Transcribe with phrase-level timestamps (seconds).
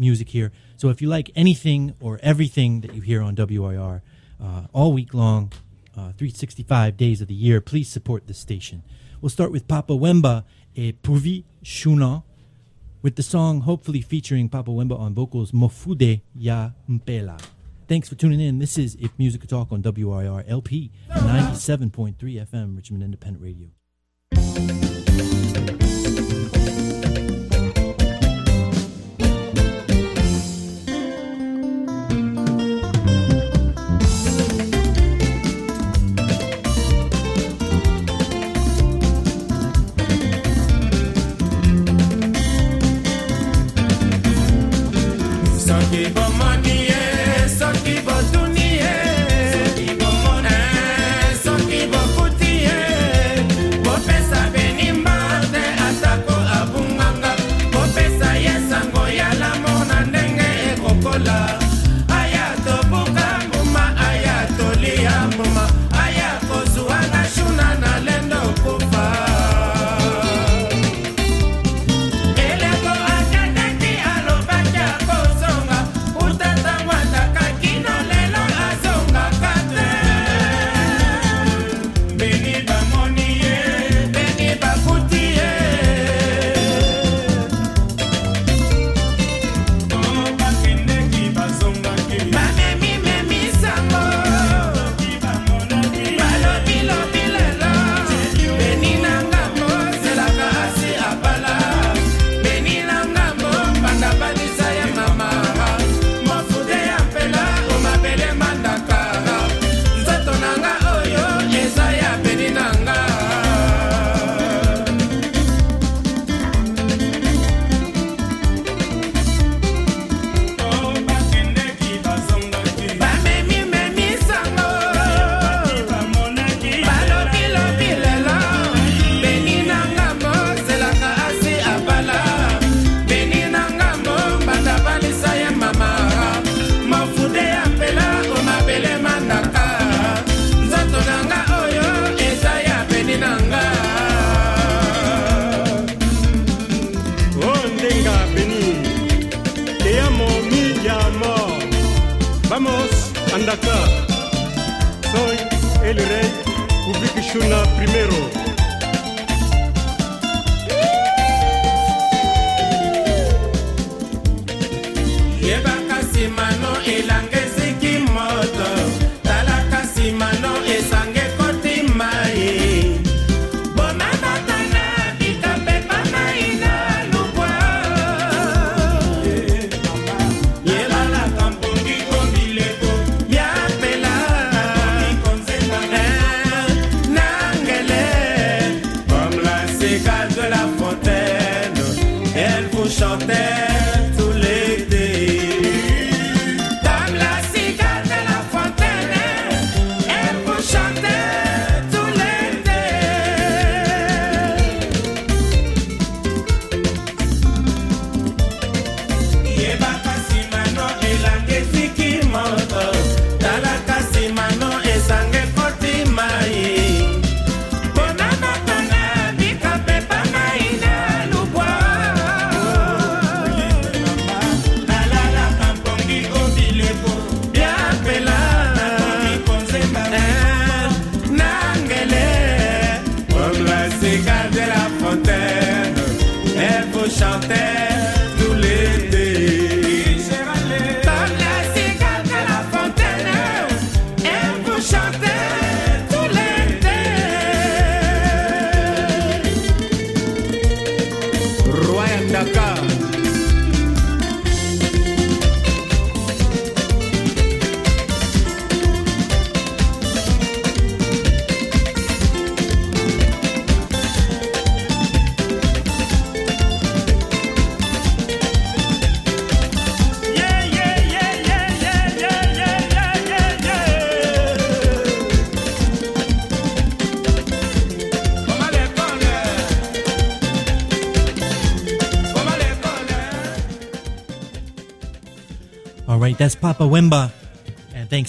[0.00, 0.50] music here.
[0.76, 4.02] So if you like anything or everything that you hear on WRIR
[4.42, 5.52] uh, all week long,
[5.96, 8.82] uh, 365 days of the year, please support the station.
[9.20, 10.42] We'll start with Papa Wemba
[10.76, 12.24] et Pouvi Shuna
[13.02, 17.40] with the song hopefully featuring Papa Wemba on vocals Mofude Ya Mpela.
[17.86, 18.58] Thanks for tuning in.
[18.58, 23.68] This is If Music Talk on WRIR LP 97.3 FM, Richmond Independent Radio.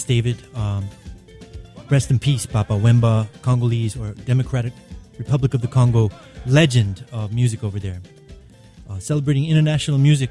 [0.08, 0.38] David.
[0.56, 0.88] Um,
[1.90, 4.74] rest in peace, Papa Wemba, Congolese or Democratic
[5.18, 6.10] Republic of the Congo
[6.46, 8.02] legend of music over there.
[8.90, 10.30] Uh, celebrating international music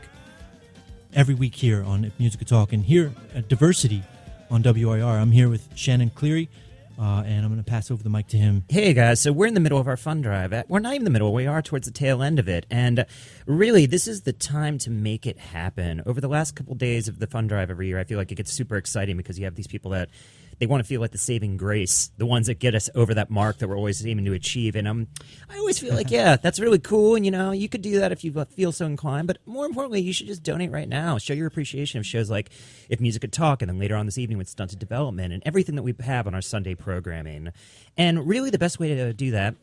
[1.14, 2.72] every week here on If Music Could Talk.
[2.72, 4.02] And here at Diversity
[4.50, 6.48] on WRIR, I'm here with Shannon Cleary
[6.98, 8.64] uh, and I'm going to pass over the mic to him.
[8.68, 10.52] Hey guys, so we're in the middle of our fund drive.
[10.52, 12.66] Uh, We're not even in the middle, we are towards the tail end of it.
[12.70, 13.04] And uh,
[13.46, 16.02] really, this is the time to make it happen.
[16.06, 18.36] Over the last couple days of the fund drive every year, I feel like it
[18.36, 20.08] gets super exciting because you have these people that
[20.58, 23.30] they want to feel like the saving grace, the ones that get us over that
[23.30, 24.76] mark that we're always aiming to achieve.
[24.76, 25.08] And um,
[25.48, 27.14] I always feel like, yeah, that's really cool.
[27.14, 29.26] And you know, you could do that if you uh, feel so inclined.
[29.26, 31.18] But more importantly, you should just donate right now.
[31.18, 32.50] Show your appreciation of shows like
[32.88, 35.74] If Music Could Talk, and then later on this evening with Stunted Development, and everything
[35.76, 37.52] that we have on our Sunday programming.
[37.96, 39.54] And really, the best way to do that.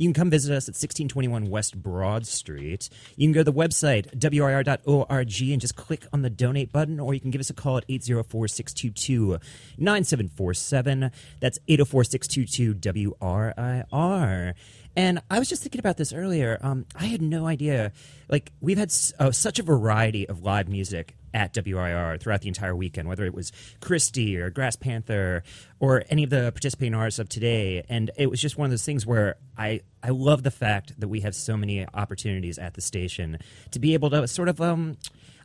[0.00, 2.88] You can come visit us at 1621 West Broad Street.
[3.16, 7.12] You can go to the website, WRIR.org, and just click on the donate button, or
[7.12, 9.38] you can give us a call at 804 622
[9.76, 11.10] 9747.
[11.40, 14.54] That's 804 622 WRIR.
[14.96, 16.58] And I was just thinking about this earlier.
[16.62, 17.92] Um, I had no idea.
[18.28, 22.48] Like, we've had s- uh, such a variety of live music at WRIR throughout the
[22.48, 25.44] entire weekend, whether it was Christie or Grass Panther
[25.78, 27.84] or any of the participating artists of today.
[27.88, 31.06] And it was just one of those things where I, I love the fact that
[31.06, 33.38] we have so many opportunities at the station
[33.70, 34.96] to be able to sort of, um,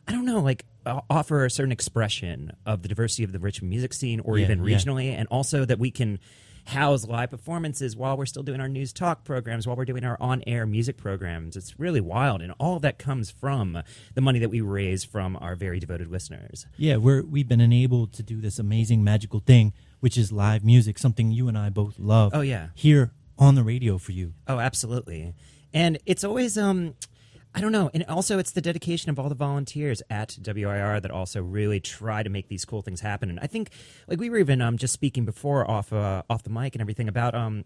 [0.08, 3.92] I don't know, like offer a certain expression of the diversity of the Richmond music
[3.92, 4.76] scene or Yeah, even yeah.
[4.76, 6.18] regionally, and also that we can
[6.66, 10.16] house live performances while we're still doing our news talk programs, while we're doing our
[10.20, 11.56] on air music programs.
[11.56, 12.42] It's really wild.
[12.42, 13.82] And all that comes from
[14.14, 16.66] the money that we raise from our very devoted listeners.
[16.76, 20.98] Yeah, we're we've been enabled to do this amazing magical thing, which is live music,
[20.98, 22.32] something you and I both love.
[22.34, 22.68] Oh, yeah.
[22.74, 24.34] here on the radio for you.
[24.48, 25.34] Oh, absolutely.
[25.72, 26.94] And it's always um
[27.56, 27.90] I don't know.
[27.94, 32.22] And also it's the dedication of all the volunteers at WRIR that also really try
[32.22, 33.30] to make these cool things happen.
[33.30, 33.70] And I think
[34.06, 37.08] like we were even um just speaking before off uh, off the mic and everything
[37.08, 37.64] about um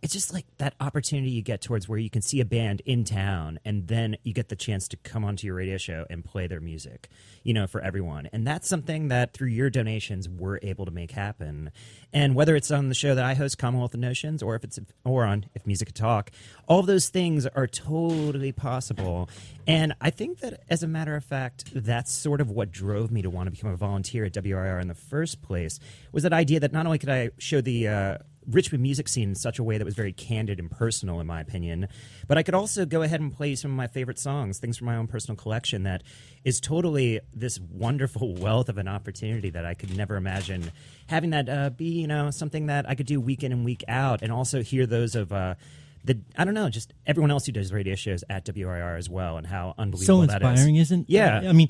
[0.00, 3.04] it's just like that opportunity you get towards where you can see a band in
[3.04, 6.46] town and then you get the chance to come onto your radio show and play
[6.46, 7.08] their music,
[7.42, 8.28] you know, for everyone.
[8.32, 11.72] And that's something that through your donations we're able to make happen.
[12.12, 14.78] And whether it's on the show that I host, Commonwealth of Notions, or if it's
[15.04, 16.30] or on If Music Could Talk,
[16.68, 19.28] all those things are totally possible.
[19.66, 23.22] And I think that as a matter of fact, that's sort of what drove me
[23.22, 25.80] to want to become a volunteer at WRIR in the first place
[26.12, 28.18] was that idea that not only could I show the uh,
[28.50, 31.40] Richmond music scene in such a way that was very candid and personal, in my
[31.40, 31.88] opinion.
[32.26, 34.86] But I could also go ahead and play some of my favorite songs, things from
[34.86, 36.02] my own personal collection that
[36.44, 40.70] is totally this wonderful wealth of an opportunity that I could never imagine
[41.08, 43.84] having that uh, be, you know, something that I could do week in and week
[43.88, 45.32] out, and also hear those of.
[45.32, 45.54] Uh,
[46.04, 49.36] the, I don't know, just everyone else who does radio shows at WRIR as well,
[49.36, 50.48] and how unbelievable that is.
[50.50, 51.10] inspiring, isn't?
[51.10, 51.42] Yeah.
[51.46, 51.68] I mean,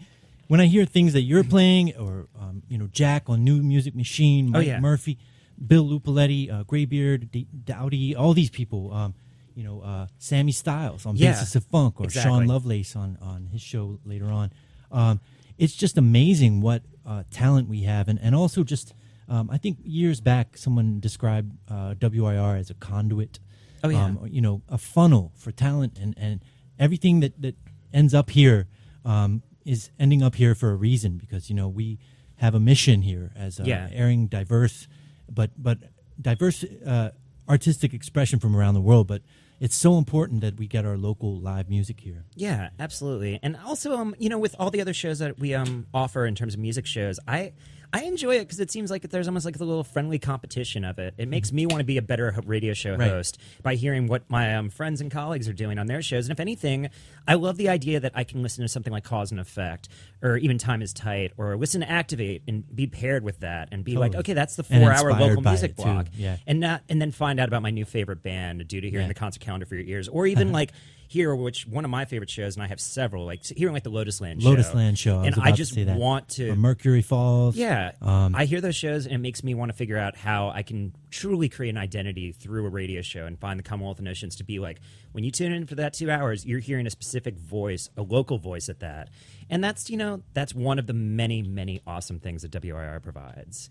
[0.48, 3.96] when I hear things that you're playing, or um, you know, Jack on New Music
[3.96, 4.80] Machine, Mike Oh, yeah.
[4.80, 5.18] Murphy,
[5.66, 8.92] Bill Lupoletti, uh, Graybeard, D- Dowdy, all these people.
[8.92, 9.14] Um,
[9.54, 12.30] you know, uh, Sammy Styles on Yeah, Basis of Funk, or exactly.
[12.30, 14.52] Sean Lovelace on on his show later on.
[14.92, 15.20] Um,
[15.58, 18.94] it's just amazing what uh, talent we have, and and also just.
[19.30, 23.40] Um, I think years back, someone described uh, WRIR as a conduit.
[23.84, 24.04] Oh, yeah.
[24.06, 26.42] Um, you know, a funnel for talent, and, and
[26.78, 27.54] everything that, that
[27.92, 28.68] ends up here
[29.04, 31.98] um, is ending up here for a reason because you know we
[32.36, 33.90] have a mission here as uh, Yeah.
[33.92, 34.88] airing diverse,
[35.32, 35.78] but but
[36.20, 37.10] diverse uh,
[37.48, 39.06] artistic expression from around the world.
[39.06, 39.22] But
[39.60, 42.24] it's so important that we get our local live music here.
[42.34, 43.40] Yeah, absolutely.
[43.42, 46.34] And also, um, you know, with all the other shows that we um offer in
[46.34, 47.52] terms of music shows, I
[47.92, 50.98] I enjoy it because it seems like there's almost like a little friendly competition of
[50.98, 51.14] it.
[51.16, 53.10] It makes me want to be a better radio show Right.
[53.10, 56.26] host by hearing what my um, friends and colleagues are doing on their shows.
[56.26, 56.90] And if anything,
[57.26, 59.88] I love the idea that I can listen to something like Cause and Effect
[60.22, 63.84] or even Time is Tight or listen to Activate and be paired with that and
[63.84, 66.08] be like, okay, that's the four hour local music block.
[66.14, 66.36] Yeah.
[66.46, 69.08] And not and then find out about my new favorite band due to hearing Yeah.
[69.08, 70.72] the concert calendar for your ears, or even like
[71.08, 73.90] hear which one of my favorite shows, and I have several, like hearing like the
[73.90, 74.50] Lotus Land show.
[74.50, 76.50] Lotus Land show, I and I just to want to.
[76.50, 77.56] Or Mercury Falls.
[77.56, 80.50] yeah, Um, I hear those shows, and it makes me want to figure out how
[80.50, 84.04] I can truly create an identity through a radio show and find the Commonwealth of
[84.04, 84.80] Notions to be like
[85.12, 88.36] when you tune in for that two hours, you're hearing a specific voice, a local
[88.38, 89.08] voice at that,
[89.48, 93.70] and that's you know that's one of the many many awesome things that WRIR provides.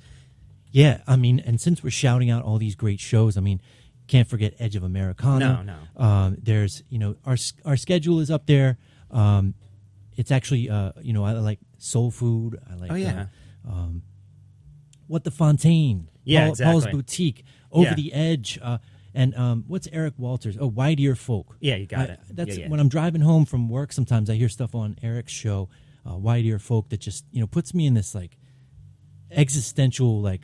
[0.71, 3.61] Yeah, I mean, and since we're shouting out all these great shows, I mean,
[4.07, 5.63] can't forget Edge of Americana.
[5.63, 6.03] No, no.
[6.05, 8.77] Um, there's, you know, our our schedule is up there.
[9.11, 9.53] Um,
[10.15, 12.59] it's actually, uh, you know, I like soul food.
[12.69, 13.27] I like, Oh, yeah.
[13.67, 14.01] uh, um,
[15.07, 16.09] what the Fontaine.
[16.23, 16.87] Yeah, Paul- Paul's.
[16.87, 17.95] Boutique, Over Yeah.
[17.95, 18.77] the Edge, uh,
[19.13, 20.57] and um, what's Eric Walters?
[20.59, 21.57] Oh, White Ear Folk.
[21.59, 22.19] Yeah, you got I- it.
[22.31, 22.69] That's Yeah, yeah.
[22.69, 23.91] when I'm driving home from work.
[23.93, 25.69] Sometimes I hear stuff on Eric's show,
[26.05, 28.37] uh, Ear Folk, that just you know puts me in this like
[29.31, 30.41] existential, like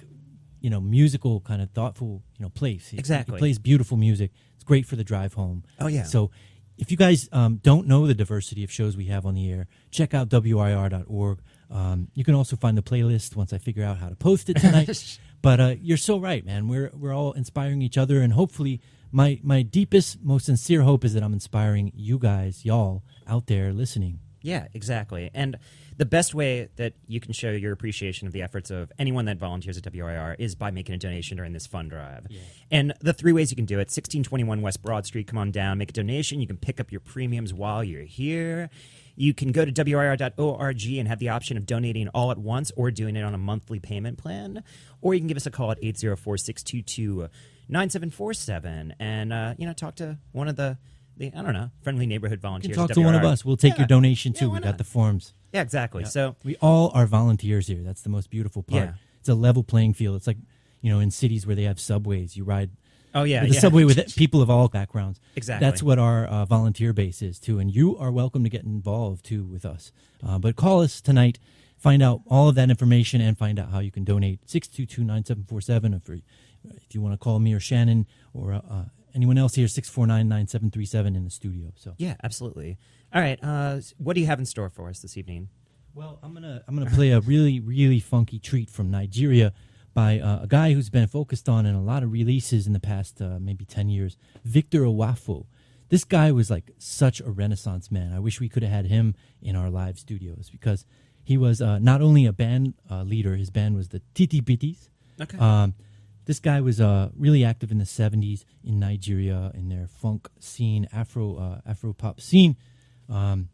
[0.63, 2.87] you know, musical kind of thoughtful, you know, place.
[2.89, 3.35] He- Exactly.
[3.35, 4.31] He plays beautiful music.
[4.55, 5.63] It's great for the drive home.
[5.79, 6.03] Oh, yeah.
[6.03, 6.31] So
[6.77, 9.67] if you guys um, don't know the diversity of shows we have on the air,
[9.91, 11.39] check out WRIR.org.
[11.69, 14.57] Um, you can also find the playlist once I figure out how to post it
[14.57, 15.19] tonight.
[15.41, 16.67] but uh, you're so right, man.
[16.67, 18.79] We're we're all inspiring each other, and hopefully,
[19.11, 23.73] my my deepest, most sincere hope is that I'm inspiring you guys, y'all out there
[23.73, 24.19] listening.
[24.41, 25.29] Yeah, exactly.
[25.33, 25.57] And
[25.97, 29.37] the best way that you can show your appreciation of the efforts of anyone that
[29.37, 32.27] volunteers at WRIR is by making a donation during this fund drive.
[32.71, 35.77] And the three ways you can do it 1621 West Broad Street, come on down,
[35.77, 36.39] make a donation.
[36.39, 38.69] You can pick up your premiums while you're here.
[39.15, 42.89] You can go to WRIR.org and have the option of donating all at once or
[42.89, 44.63] doing it on a monthly payment plan.
[45.01, 47.29] Or you can give us a call at 804 622
[47.69, 50.77] 9747 and, uh, you know, talk to one of the,
[51.19, 52.75] I don't know, friendly neighborhood volunteers.
[52.75, 53.45] talk to one of us.
[53.45, 53.79] We'll take Yeah.
[53.79, 54.49] your donation Yeah, too.
[54.49, 55.33] we got the forms.
[55.53, 56.05] Yeah, exactly.
[56.05, 57.83] So, We all are volunteers here.
[57.83, 58.83] That's the most beautiful part.
[58.83, 58.93] Yeah.
[59.19, 60.15] It's a level playing field.
[60.15, 60.37] It's like,
[60.81, 62.71] you know, in cities where they have subways, you ride
[63.13, 63.45] oh, yeah.
[63.45, 63.59] the yeah.
[63.59, 65.19] subway with people of all backgrounds.
[65.35, 65.65] Exactly.
[65.65, 69.23] That's what our uh, volunteer base is too, and you are welcome to get involved
[69.23, 69.91] too with us.
[70.25, 71.37] Uh, but call us tonight,
[71.77, 74.39] find out all of that information, and find out how you can donate.
[74.49, 75.93] Six two two nine seven four seven.
[75.93, 78.83] If if you want to call me or Shannon or uh, uh,
[79.15, 81.71] anyone else here, six four nine nine seven three seven in the studio.
[81.75, 81.95] So.
[81.97, 82.77] Yeah, absolutely.
[83.13, 83.39] All right.
[83.43, 85.49] Uh, what do you have in store for us this evening?
[85.95, 89.53] Well, I'm gonna I'm gonna play a really really funky treat from Nigeria
[89.93, 92.79] by uh, a guy who's been focused on in a lot of releases in the
[92.79, 95.45] past uh, maybe ten years, Victor Uwaifo.
[95.89, 98.11] This guy was like such a renaissance man.
[98.11, 100.85] I wish we could have had him in our live studios because
[101.23, 104.89] he was uh, not only a band uh, leader, his band was the Titibitis.
[105.21, 105.37] Okay.
[105.37, 105.75] Um,
[106.25, 110.87] this guy was uh, really active in the '70s in Nigeria in their funk scene,
[110.93, 112.55] Afro uh, Afro pop scene.
[113.09, 113.49] Um,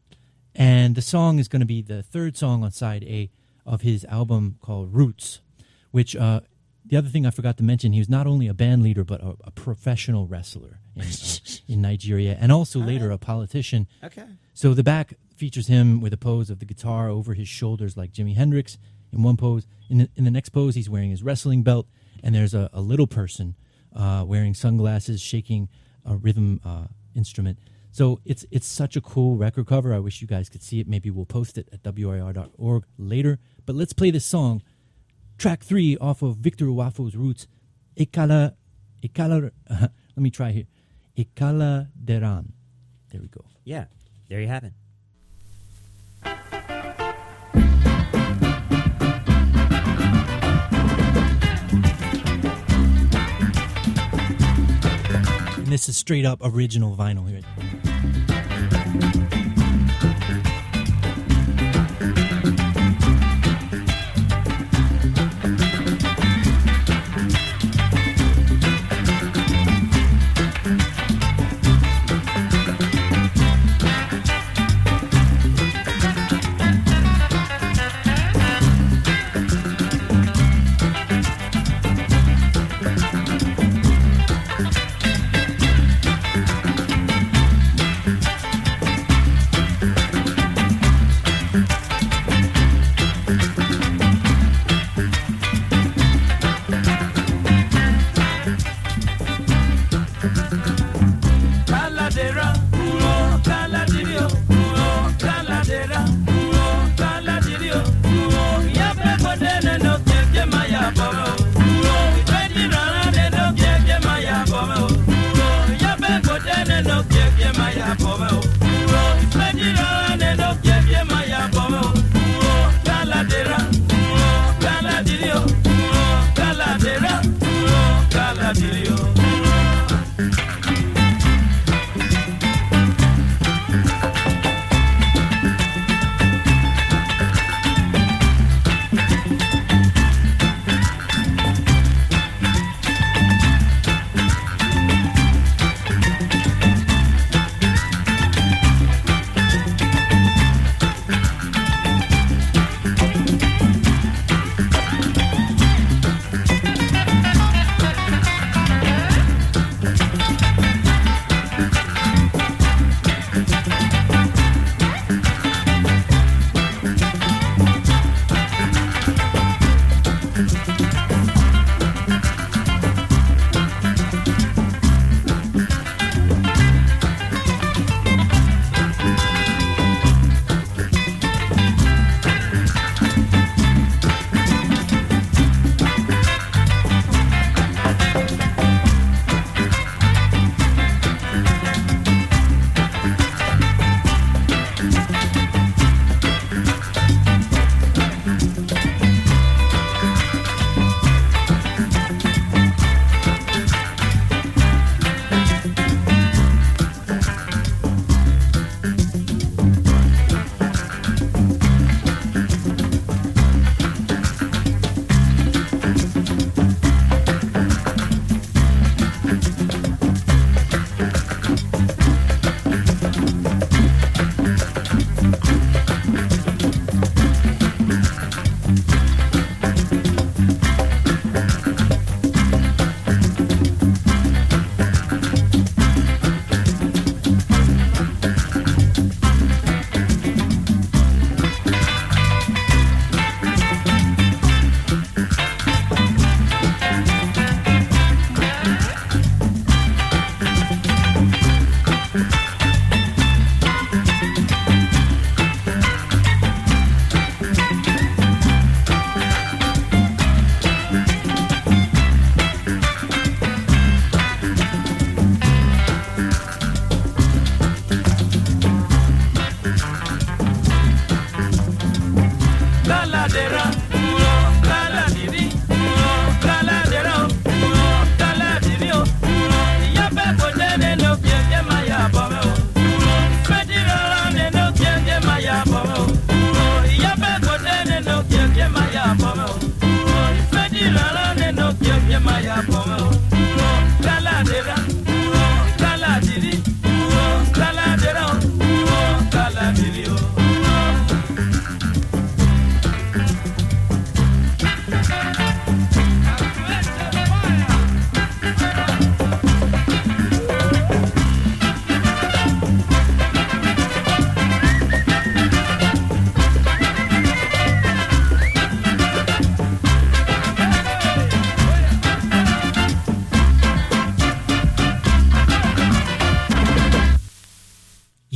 [0.55, 3.29] and the song is going to be the third song on side A
[3.65, 5.41] of his album called Roots,
[5.91, 6.41] which uh,
[6.85, 9.21] the other thing I forgot to mention, he was not only a band leader but
[9.21, 11.05] a, a professional wrestler in, uh,
[11.67, 13.88] in Nigeria, and also later a politician.
[14.03, 14.25] okay.
[14.53, 18.11] So the back features him with a pose of the guitar over his shoulders like
[18.11, 18.77] Jimi Hendrix
[19.13, 19.65] in one pose.
[19.89, 21.88] In the, in the next pose, he's wearing his wrestling belt,
[22.23, 23.55] and there's a, a little person
[23.95, 25.69] uh, wearing sunglasses, shaking
[26.05, 26.85] a rhythm uh,
[27.15, 27.59] instrument.
[27.91, 29.93] So it's it's such a cool record cover.
[29.93, 30.88] I wish you guys could see it.
[30.88, 33.39] Maybe we'll post it at WRIR.org later.
[33.65, 34.61] But let's play this song,
[35.38, 37.47] track three off of Victor Uwaifo's Roots,
[37.97, 38.53] Ekala,
[39.01, 39.51] Ekala.
[39.69, 40.67] let me try here,
[41.17, 42.51] Ekala Deran.
[43.11, 43.43] There we go.
[43.63, 43.85] Yeah.
[44.29, 44.73] There you have it.
[55.69, 57.88] And this is straight up original vinyl here.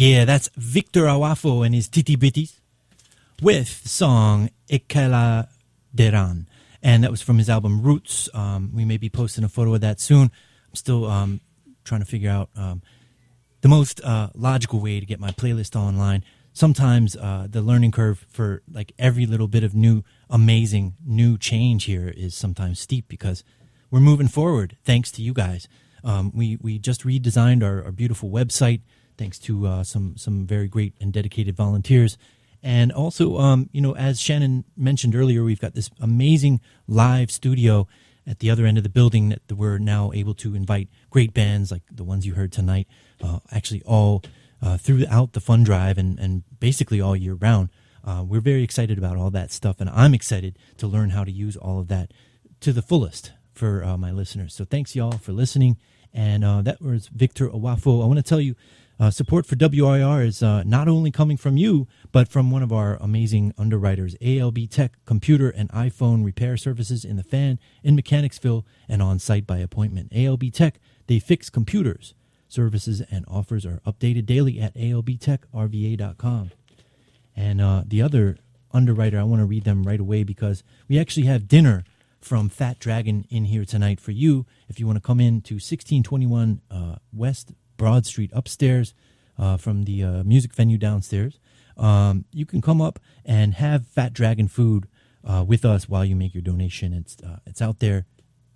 [0.04, 2.60] Yeah, that's Victor Uwaifo and his Titibitis
[3.42, 5.48] with song Ekela
[5.96, 6.46] Deran.
[6.82, 8.28] And that was from his album Roots.
[8.34, 10.24] Um, we may be posting a photo of that soon.
[10.24, 11.40] I'm still um,
[11.86, 12.82] trying to figure out um,
[13.62, 16.26] the most uh, logical way to get my playlist online.
[16.52, 21.86] Sometimes uh, the learning curve for like every little bit of new, amazing new change
[21.86, 23.46] here is sometimes steep because
[23.90, 25.70] we're moving forward thanks to you guys.
[26.04, 28.82] Um, we we just redesigned our, our beautiful website
[29.18, 32.18] thanks to uh, some some very great and dedicated volunteers.
[32.62, 37.88] And also, um, you know, as Shannon mentioned earlier, we've got this amazing live studio
[38.26, 41.72] at the other end of the building that we're now able to invite great bands
[41.72, 42.88] like the ones you heard tonight,
[43.22, 44.24] uh, actually all
[44.62, 47.70] uh, throughout the fun drive and, and basically all year round.
[48.06, 51.32] Uh, we're very excited about all that stuff, and I'm excited to learn how to
[51.32, 52.12] use all of that
[52.62, 54.54] to the fullest for uh, my listeners.
[54.54, 55.78] So thanks, y'all, for listening.
[56.14, 58.04] And uh, that was Victor Uwaifo.
[58.04, 58.56] I want to tell you,
[59.04, 62.72] uh, support for WRIR is uh, not only coming from you, but from one of
[62.72, 68.66] our amazing underwriters, ALB Tech Computer and iPhone Repair Services in the Fan in Mechanicsville
[68.88, 70.10] and on site by appointment.
[70.16, 72.14] ALB Tech, they fix computers.
[72.48, 76.52] Services and offers are updated daily at albtechrva.com.
[77.36, 78.38] And uh, the other
[78.72, 81.84] underwriter, I want to read them right away because we actually have dinner
[82.22, 84.46] from Fat Dragon in here tonight for you.
[84.70, 87.52] If you want to come in to 1621 uh, West
[87.84, 88.94] Broad Street upstairs
[89.38, 91.38] uh, from the uh, music venue downstairs,
[91.76, 94.88] um, you can come up and have Fat Dragon food
[95.26, 96.94] uh, with us while you make your donation.
[96.94, 98.06] It's uh, it's out there.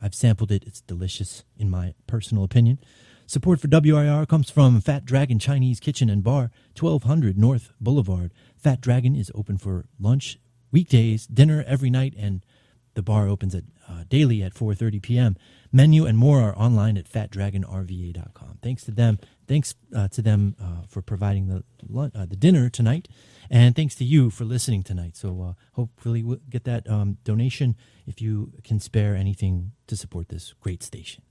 [0.02, 0.63] I've sampled it.
[0.66, 2.80] It's delicious, in my personal opinion.
[3.26, 8.32] Support for WRIR comes from Fat Dragon Chinese Kitchen and Bar, 1200 North Boulevard.
[8.56, 10.40] Fat Dragon is open for lunch
[10.72, 12.46] weekdays, dinner every night, and
[12.94, 15.36] the bar opens at uh, daily at 4:30 p.m.
[15.78, 18.58] Menu and more are online at fatdragonrva.com.
[18.63, 19.20] Thanks to them.
[19.48, 23.08] Thanks uh, to them uh, for providing the lun- uh, the dinner tonight,
[23.48, 25.16] and thanks to you for listening tonight.
[25.16, 27.76] So uh, hopefully we'll get that um, donation
[28.08, 31.22] if you can spare anything to support this great station.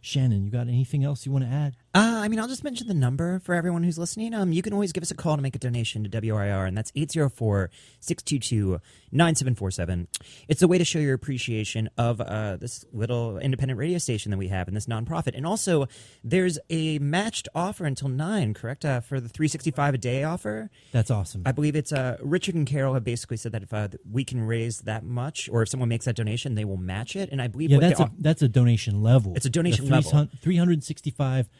[0.00, 1.76] Shannon, you got anything else you want to add?
[1.94, 4.32] Uh, I mean, I'll just mention the number for everyone who's listening.
[4.32, 6.76] Um, you can always give us a call to make a donation to WRIR, and
[6.76, 8.80] that's 804 622
[9.12, 10.08] 9747.
[10.48, 14.38] It's a way to show your appreciation of uh, this little independent radio station that
[14.38, 15.36] we have and this nonprofit.
[15.36, 15.86] And also,
[16.24, 18.86] there's a matched offer until 9, correct?
[18.86, 20.70] Uh, for the 365 a day offer.
[20.92, 21.42] That's awesome.
[21.44, 24.40] I believe it's uh, Richard and Carol have basically said that if uh, we can
[24.40, 27.28] raise that much, or if someone makes that donation, they will match it.
[27.30, 29.34] And I believe yeah, that's a that's a donation level.
[29.36, 30.26] It's a donation level.
[30.40, 31.50] 365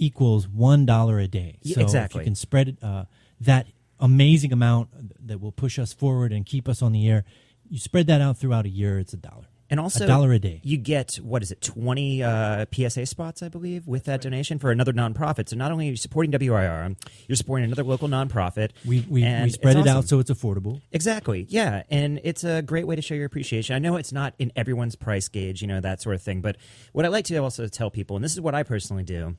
[0.00, 1.58] equals one dollar a day.
[1.62, 2.20] So exactly.
[2.20, 3.04] if you can spread it, uh,
[3.40, 3.66] that
[4.00, 4.88] amazing amount
[5.26, 7.24] that will push us forward and keep us on the air,
[7.68, 8.98] you spread that out throughout a year.
[8.98, 9.46] It's a dollar.
[9.72, 10.60] And also, a dollar a day.
[10.64, 14.72] You get what is it, twenty uh, PSA spots, I believe, with that donation for
[14.72, 15.48] another nonprofit.
[15.48, 16.96] So not only are you supporting WRIR,
[17.28, 18.70] you're supporting another local nonprofit.
[18.84, 20.80] We we, we spread it's it out so it's affordable.
[20.90, 21.46] Exactly.
[21.48, 23.76] Yeah, and it's a great way to show your appreciation.
[23.76, 26.40] I know it's not in everyone's price gauge, you know that sort of thing.
[26.40, 26.56] But
[26.92, 29.36] what I like to also tell people, and this is what I personally do,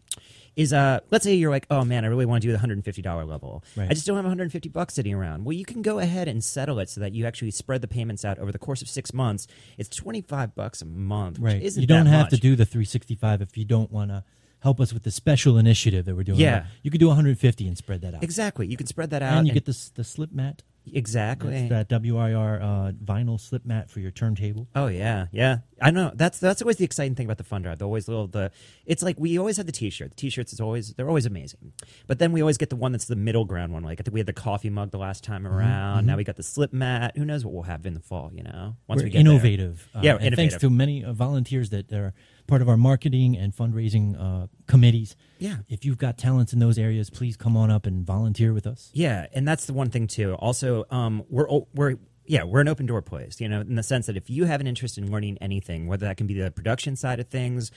[0.55, 2.73] is uh, let's say you're like, oh man, I really want to do the hundred
[2.73, 3.63] and fifty dollar level.
[3.75, 3.89] Right.
[3.89, 5.45] I just don't have one hundred and fifty bucks sitting around.
[5.45, 8.25] Well, you can go ahead and settle it so that you actually spread the payments
[8.25, 9.47] out over the course of six months.
[9.77, 11.61] It's twenty five bucks a month, which Right.
[11.61, 12.29] isn't You don't have much.
[12.31, 14.23] to do the 365 if you don't want to
[14.59, 16.39] help us with the special initiative that we're doing.
[16.39, 16.65] Yeah.
[16.83, 18.23] You could do 150 and spread that out.
[18.23, 18.67] exactly.
[18.67, 20.61] You can spread that out, And you get the the slip mat.
[20.91, 21.67] Exactly.
[21.67, 24.67] That's that WRIR uh, vinyl slip mat for your turntable.
[24.75, 25.59] Oh yeah, yeah.
[25.81, 26.11] I know.
[26.15, 27.77] That's that's always the exciting thing about the fun drive.
[27.79, 28.51] The always little the.
[28.85, 30.09] It's like we always have the T-shirt.
[30.11, 31.73] The T-shirts is always they're always amazing,
[32.07, 33.83] but then we always get the one that's the middle ground one.
[33.83, 36.05] Like I think we had the coffee mug the last time Mm-hmm, around.
[36.07, 37.15] Now we got the slip mat.
[37.15, 38.31] Who knows what we'll have in the fall?
[38.33, 39.87] You know, once we're we get innovative.
[39.95, 40.37] Uh, Yeah, and innovative.
[40.51, 42.13] thanks to many uh, volunteers that are
[42.51, 45.15] part of our marketing and fundraising uh, committees.
[45.39, 45.59] Yeah.
[45.69, 48.89] If you've got talents in those areas, please come on up and volunteer with us.
[48.93, 50.33] Yeah, and that's the one thing too.
[50.33, 53.39] Also, um, we're we're yeah we're an open door place.
[53.39, 56.05] You know, in the sense that if you have an interest in learning anything, whether
[56.05, 57.71] that can be the production side of things,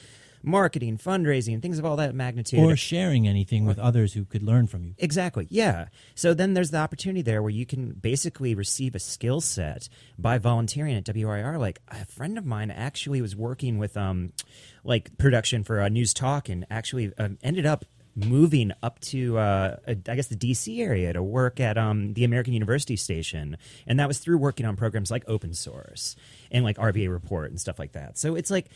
[0.44, 4.66] marketing, fundraising, things of all that magnitude, Or sharing anything with others who could learn
[4.66, 4.94] from you.
[4.98, 5.46] Exactly.
[5.50, 5.86] Yeah.
[6.14, 10.38] So then there's the opportunity there where you can basically receive a skill set by
[10.38, 11.58] volunteering at WRIR.
[11.58, 14.32] Like a friend of mine actually was working with um,
[14.84, 17.84] like production for uh, News Talk and actually um, ended up
[18.16, 22.52] moving up to uh, I guess the DC area to work at um, the American
[22.52, 26.16] University station, and that was through working on programs like open source
[26.50, 28.18] and like RBA Report and stuff like that.
[28.18, 28.70] So it's like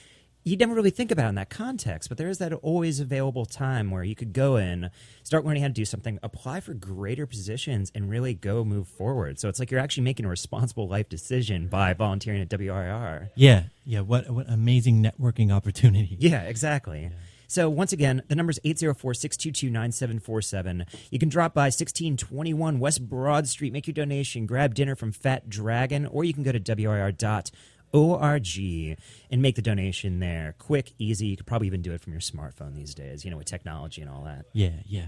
[0.48, 3.44] you never really think about it in that context, but there is that always available
[3.44, 4.90] time where you could go in,
[5.22, 9.38] start learning how to do something, apply for greater positions, and really go move forward.
[9.38, 13.30] So it's like you're actually making a responsible life decision by volunteering at WRIR.
[13.34, 14.00] Yeah, yeah.
[14.00, 16.16] What what amazing networking opportunity.
[16.28, 17.10] Yeah, exactly.
[17.46, 20.86] So once again, the number is 804-622-9747.
[21.10, 25.48] You can drop by 1621 West Broad Street, make your donation, grab dinner from Fat
[25.48, 27.46] Dragon, or you can go to WRIR.org
[27.92, 30.54] and make the donation there.
[30.58, 31.28] Quick, easy.
[31.28, 34.02] You could probably even do it from your smartphone these days, you know, with technology
[34.02, 34.46] and all that.
[34.52, 35.06] Yeah, yeah.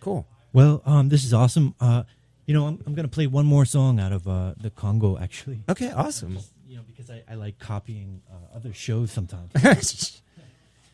[0.00, 0.26] Cool.
[0.52, 1.74] Well, um, this is awesome.
[1.80, 2.04] Uh,
[2.46, 5.18] you know, I'm, I'm going to play one more song out of uh, the Congo,
[5.18, 5.62] actually.
[5.68, 6.38] Okay, awesome.
[6.66, 9.50] You know, because I, I like copying uh, other shows sometimes.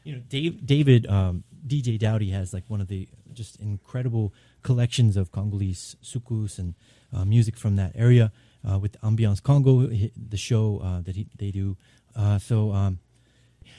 [0.04, 5.16] you know, Dave, David, um, DJ Dowdy has like one of the just incredible collections
[5.16, 6.74] of Congolese soukous and
[7.12, 8.32] uh, music from that area
[8.70, 11.76] uh, with Ambiance Congo, the show uh, that he, they do.
[12.14, 12.98] Uh, so um,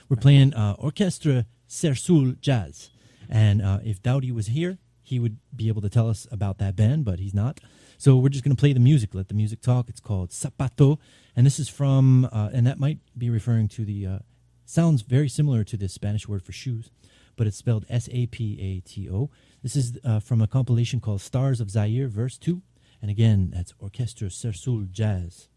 [0.10, 2.90] we're playing uh, Orchestra Cercul Jazz.
[3.30, 6.76] And uh, if Dowdy was here, he would be able to tell us about that
[6.76, 7.60] band, but he's not.
[7.98, 9.90] So we're just going to play the music, let the music talk.
[9.90, 10.98] It's called Zapato.
[11.36, 14.20] And this is from, and that might be referring to the,
[14.66, 16.90] sounds very similar to the Spanish word for shoes,
[17.36, 19.30] but it's spelled S A P A T O.
[19.62, 22.62] This is uh, from a compilation called Stars of Zaire, verse 2.
[23.04, 25.50] And again, that's Orchestra Cercul Jazz.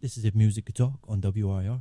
[0.00, 1.80] This is If Music Could Talk on WRIR.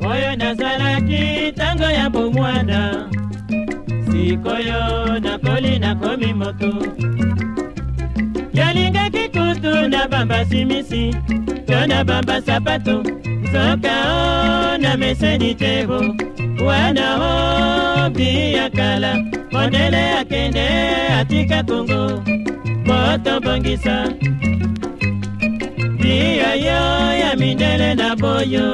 [0.00, 3.10] oyo nazalaki ntango ya bomwana
[4.10, 6.72] sikoyo nakoli nakomi moto
[8.58, 11.04] yalingaki kutu na bamba simisi
[11.66, 12.96] to na bamba sapato.
[13.42, 15.98] Nzoka o na meseni tebo.
[16.66, 19.12] Wana o bi ya kala
[19.52, 20.66] mondele akende
[21.18, 22.22] atika kongo.
[22.86, 23.96] Botobongisa
[26.00, 26.80] bia yo
[27.22, 28.68] ya mindele na boyo.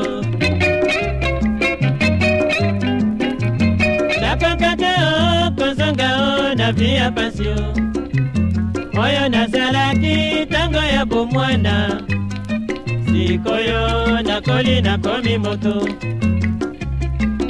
[4.22, 7.58] Nakoka te o kozonga o na vi ya pasi o
[9.04, 10.16] oyo nazalaki
[10.48, 11.74] ntango ya bomwana
[13.06, 13.82] sikoyo
[14.22, 15.88] nakoli nakomi moto.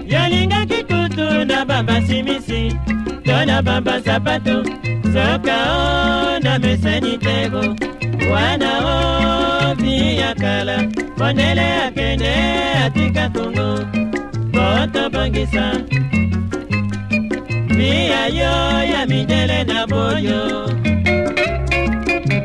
[0.07, 2.63] Yalingaki kutu na bamba simisi
[3.25, 4.57] to na bamba sapato
[5.13, 7.63] soka o na meseni tebo
[8.31, 10.77] wana o vi ya kala
[11.19, 12.35] mondele akende
[12.85, 13.69] atika kongo
[14.53, 15.65] botobongisa
[17.77, 18.55] bia yo
[18.93, 20.41] ya mindele na boyo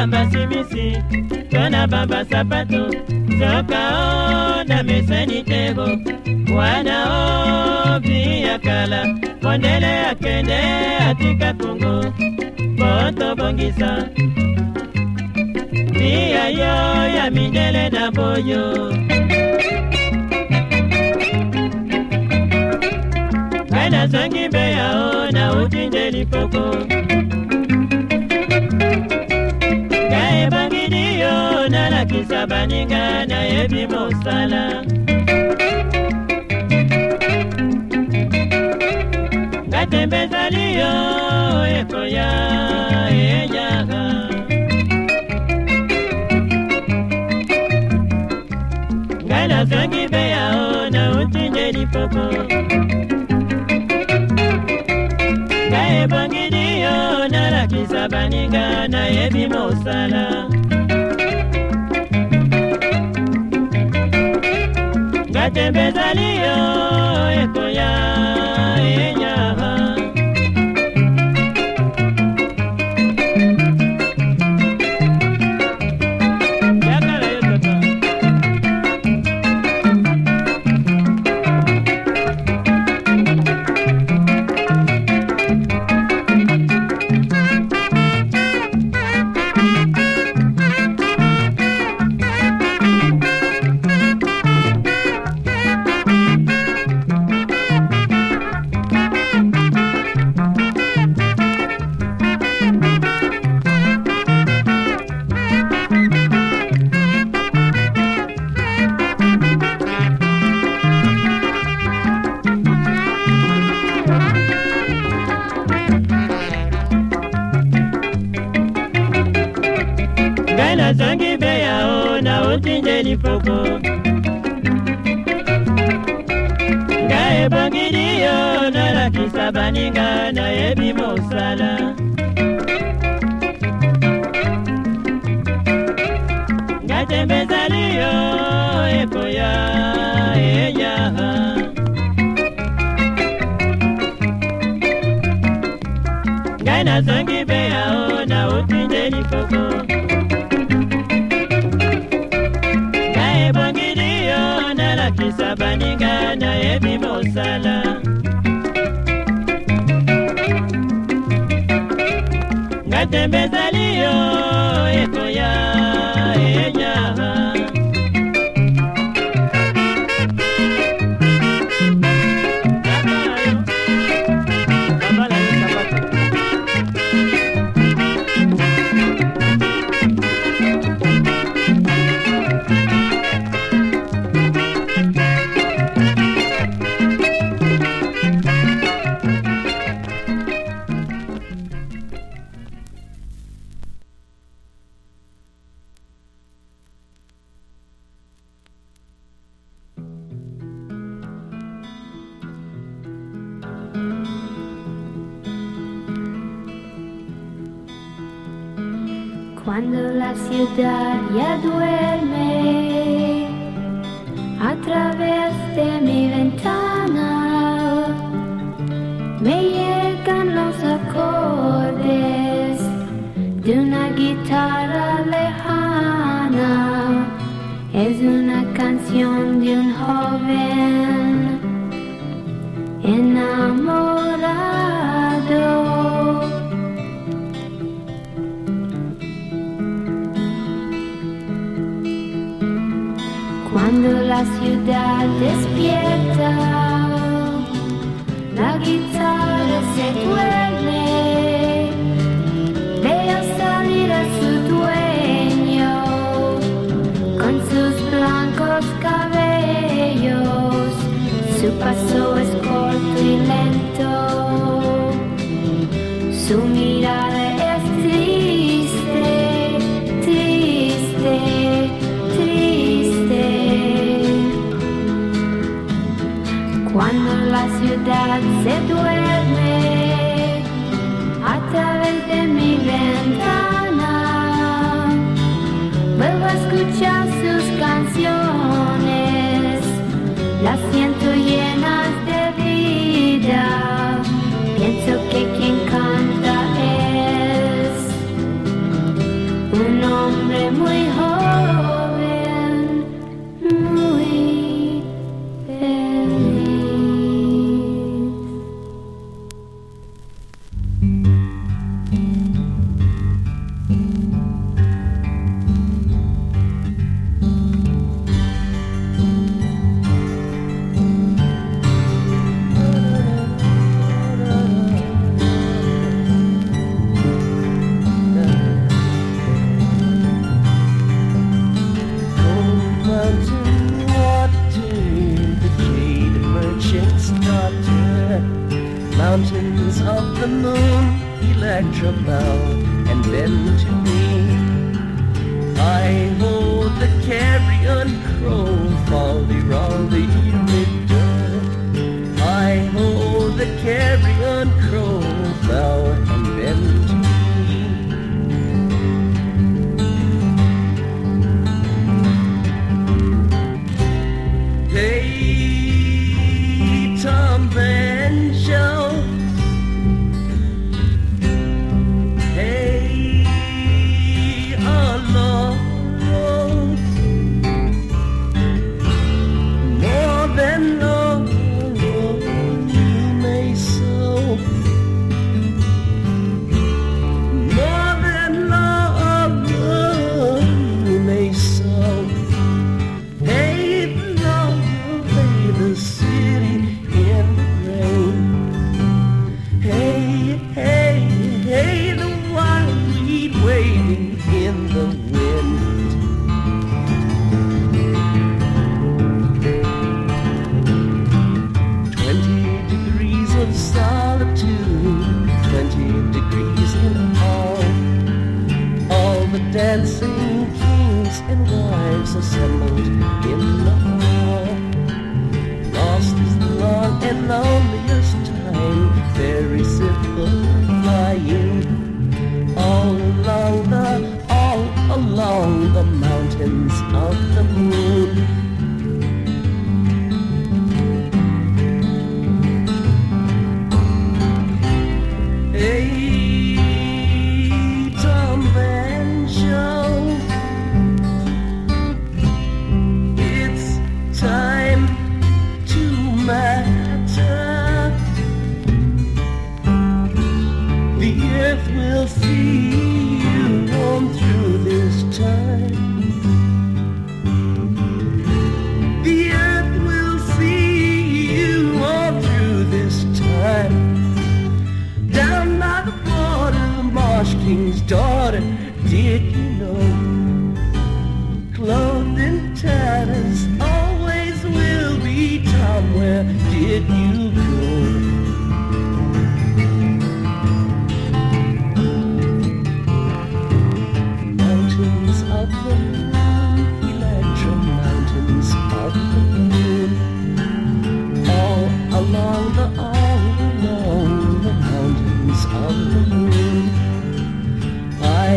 [0.00, 0.86] bamba simisi
[1.50, 2.82] to na bamba sapato
[3.38, 5.86] zoka o na meseni tebo.
[6.56, 9.00] Wana o bi ya kala
[9.42, 10.60] mondele akende
[11.08, 11.94] atika kongo
[12.78, 14.08] botobongisa
[15.92, 16.74] bia yo
[17.16, 18.64] ya mindele na boyo.
[23.70, 26.64] Ngai nazangi mbeya o nauti nde likoko
[31.90, 34.62] nalakisa baninga nayebi mosala.
[39.68, 40.94] Ngai tembe ezali yo
[41.78, 42.30] ekoya
[43.26, 44.02] enyaka
[49.26, 52.26] ngai nazangi mbeya o nauti nde likoko
[55.68, 56.96] ngai ebongini yo
[57.32, 60.24] nalakisa baninga nayebi mosala
[65.50, 66.99] bakembe ezali yo.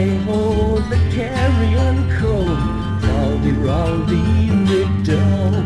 [0.04, 2.44] I hold the carrion crow,
[3.04, 5.64] Baldy Rowdy Riddle.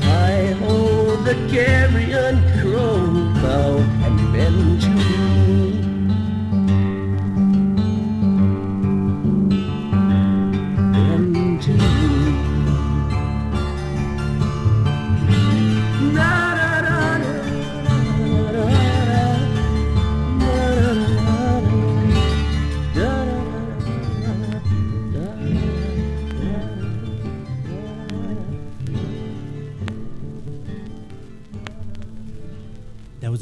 [0.00, 2.96] I hold the carrion crow,
[3.42, 3.76] bow
[4.06, 4.97] and bend to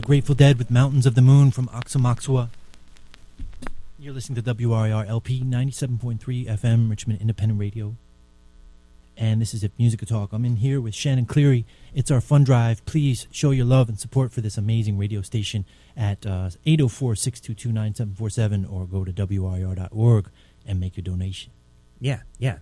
[0.06, 2.48] Grateful Dead with Mountains of the Moon from Aoxomoxoa.
[3.98, 7.96] You're listening to WRIR LP 97.3 FM, Richmond Independent Radio.
[9.16, 10.32] And this is If Music Talk.
[10.32, 11.66] I'm in here with Shannon Cleary.
[11.92, 12.86] It's our fund drive.
[12.86, 15.64] Please show your love and support for this amazing radio station
[15.96, 20.30] at uh, 804 622 9747 or go to WRIR.org
[20.64, 21.50] and make your donation.
[21.98, 22.58] Yeah, yeah.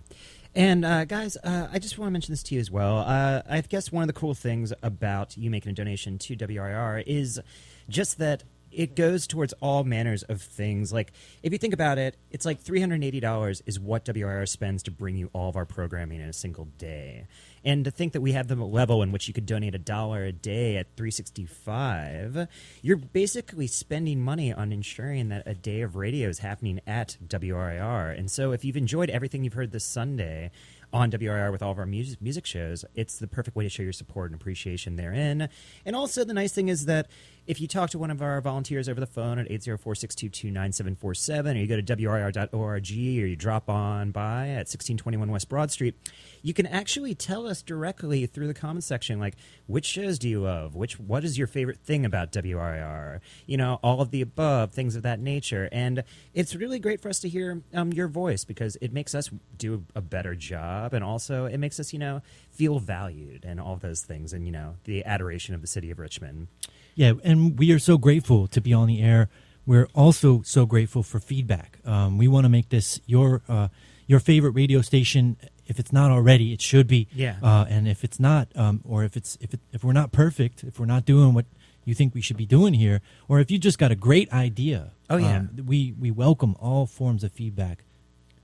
[0.55, 2.99] And uh, guys, uh, I just want to mention this to you as well.
[2.99, 7.03] Uh, I guess one of the cool things about you making a donation to WRIR
[7.05, 7.41] is
[7.89, 10.93] just that it goes towards all manners of things.
[10.93, 11.11] Like
[11.43, 14.47] if you think about it, it's like three hundred and eighty dollars is what WRIR
[14.47, 17.27] spends to bring you all of our programming in a single day.
[17.65, 19.79] And to think that we have them the level in which you could donate a
[19.79, 22.47] dollar a day at 365,
[22.83, 28.17] you're basically spending money on ensuring that a day of radio is happening at WRIR.
[28.17, 30.51] And so if you've enjoyed everything you've heard this Sunday
[30.93, 33.81] on WRIR with all of our music, music shows, it's the perfect way to show
[33.81, 35.49] your support and appreciation therein.
[35.85, 37.07] And also, the nice thing is that
[37.47, 41.67] if you talk to one of our volunteers over the phone at 804-622-9747 or you
[41.67, 45.95] go to WRIR.org or you drop on by at 1621 West Broad Street,
[46.41, 49.35] you can actually tell us directly through the comment section, like,
[49.67, 50.75] which shows do you love?
[50.75, 53.19] Which What is your favorite thing about WRIR?
[53.45, 55.69] You know, all of the above, things of that nature.
[55.71, 59.29] And it's really great for us to hear um, your voice because it makes us
[59.57, 63.75] do a better job and also it makes us, you know, feel valued and all
[63.75, 66.47] those things and, you know, the adoration of the city of Richmond.
[66.95, 69.29] Yeah, and we are so grateful to be on the air.
[69.65, 71.79] We're also so grateful for feedback.
[71.85, 73.67] Um, we want to make this your uh,
[74.07, 75.37] your favorite radio station.
[75.67, 77.07] If it's not already, it should be.
[77.13, 77.37] Yeah.
[77.41, 80.63] Uh, and if it's not, um, or if it's if it, if we're not perfect,
[80.63, 81.45] if we're not doing what
[81.83, 84.91] you think we should be doing here, or if you just got a great idea,
[85.09, 85.37] Oh, yeah.
[85.37, 87.83] um, we we welcome all forms of feedback.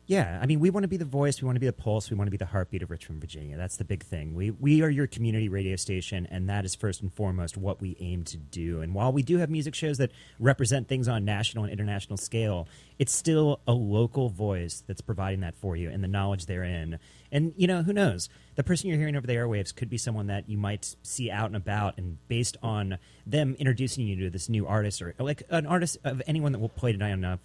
[0.07, 2.09] Yeah, I mean, we want to be the voice, we want to be the pulse,
[2.09, 3.55] we want to be the heartbeat of Richmond, Virginia.
[3.55, 4.33] That's the big thing.
[4.33, 7.95] We we are your community radio station, and that is first and foremost what we
[7.99, 8.81] aim to do.
[8.81, 12.67] And while we do have music shows that represent things on national and international scale,
[12.99, 16.99] it's still a local voice that's providing that for you and the knowledge therein.
[17.31, 18.27] And you know, who knows?
[18.55, 21.45] The person you're hearing over the airwaves could be someone that you might see out
[21.45, 25.67] and about, and based on them introducing you to this new artist or like an
[25.67, 27.39] artist of anyone that will play tonight enough.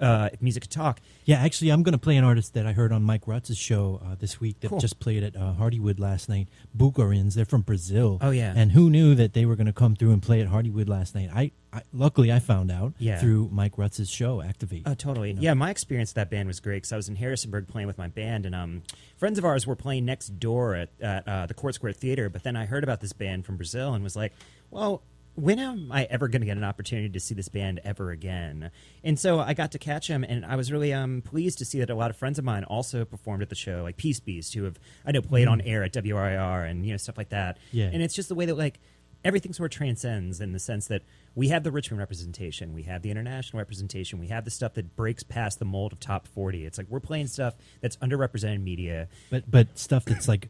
[0.00, 2.72] Uh, if music could talk, Yeah, actually, I'm going to play an artist that I
[2.72, 4.78] heard on Mike Rutz's show uh, this week that Cool.
[4.78, 6.46] just played at uh, Hardywood last night.
[6.76, 8.18] Boogarins, they're from Brazil.
[8.20, 8.52] Oh, yeah.
[8.56, 11.14] and who knew that they were going to come through and play at Hardywood last
[11.16, 11.30] night?
[11.34, 13.18] I, I luckily I found out Yeah.
[13.18, 14.84] through Mike Rutz's show, Activate.
[14.86, 15.32] Oh, totally.
[15.32, 17.98] Yeah, my experience with that band was great because I was in Harrisonburg playing with
[17.98, 18.82] my band, and um,
[19.16, 22.28] friends of ours were playing next door at, at uh, the Court Square Theater.
[22.28, 24.32] But then I heard about this band from Brazil and was like,
[24.70, 25.02] well,
[25.38, 28.70] when am I ever going to get an opportunity to see this band ever again?
[29.04, 31.78] And so I got to catch them, and I was really um, pleased to see
[31.78, 34.54] that a lot of friends of mine also performed at the show, like Peace Beast,
[34.54, 37.58] who have I know played on air at WRIR and you know stuff like that.
[37.70, 37.90] Yeah.
[37.92, 38.80] and it's just the way that like
[39.24, 41.02] everything sort of transcends in the sense that
[41.34, 44.96] we have the Richmond representation, we have the international representation, we have the stuff that
[44.96, 46.64] breaks past the mold of top 40.
[46.64, 49.08] It's like we're playing stuff that's underrepresented media.
[49.30, 50.48] but but stuff that's like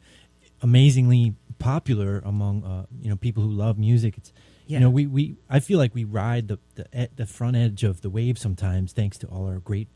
[0.62, 4.16] amazingly popular among uh, you know people who love music.
[4.16, 4.32] It's
[4.68, 4.78] Yeah.
[4.78, 8.02] you know we, we I feel like we ride the the, the front edge of
[8.02, 9.88] the wave sometimes thanks to all our great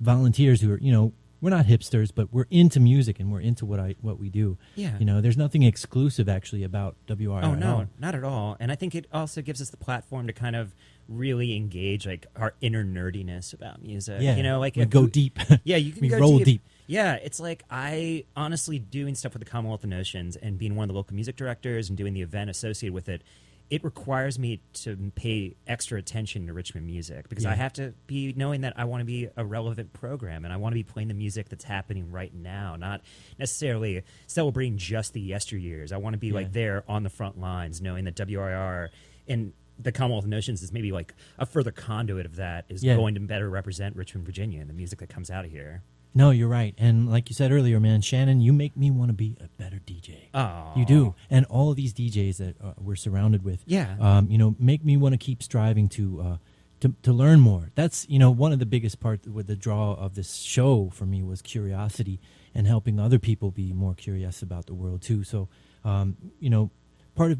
[0.00, 3.64] volunteers who are you know we're not hipsters but we're into music and we're into
[3.66, 4.56] what I what we do.
[4.76, 4.96] Yeah.
[4.98, 7.42] you know there's nothing exclusive actually about WRIR.
[7.44, 8.56] Oh no, not at all.
[8.60, 10.74] And I think it also gives us the platform to kind of
[11.08, 14.18] really engage like our inner nerdiness about music.
[14.20, 15.38] Yeah, you know, like we go we- deep.
[15.64, 16.44] Yeah, you can We go roll deep.
[16.44, 16.62] deep.
[16.86, 20.84] Yeah, it's like I honestly doing stuff with the Commonwealth of Notions and being one
[20.84, 23.22] of the local music directors and doing the event associated with it.
[23.70, 28.32] It requires me to pay extra attention to Richmond music because I have to be
[28.36, 31.06] knowing that I want to be a relevant program and I want to be playing
[31.06, 33.00] the music that's happening right now, not
[33.38, 35.92] necessarily celebrating just the yesteryears.
[35.92, 38.88] I want to be like there on the front lines, knowing that WRIR
[39.28, 42.96] and the Commonwealth of Notions is maybe like a further conduit of that is Yeah.
[42.96, 45.82] going to better represent Richmond, Virginia, and the music that comes out of here.
[46.12, 46.74] No, you're right.
[46.76, 49.76] And like you said earlier, man, Shannon, you make me want to be a better
[49.86, 50.28] DJ.
[50.34, 50.76] Aw.
[50.76, 51.14] You do.
[51.30, 53.96] And all of these DJs that uh, we're surrounded with, Yeah.
[54.00, 56.36] um, you know, make me want to keep striving to, uh,
[56.80, 57.70] to to learn more.
[57.74, 61.04] That's you know one of the biggest part with the draw of this show for
[61.04, 62.18] me was curiosity
[62.54, 65.22] and helping other people be more curious about the world too.
[65.22, 65.48] So,
[65.84, 66.70] um, you know,
[67.14, 67.38] part of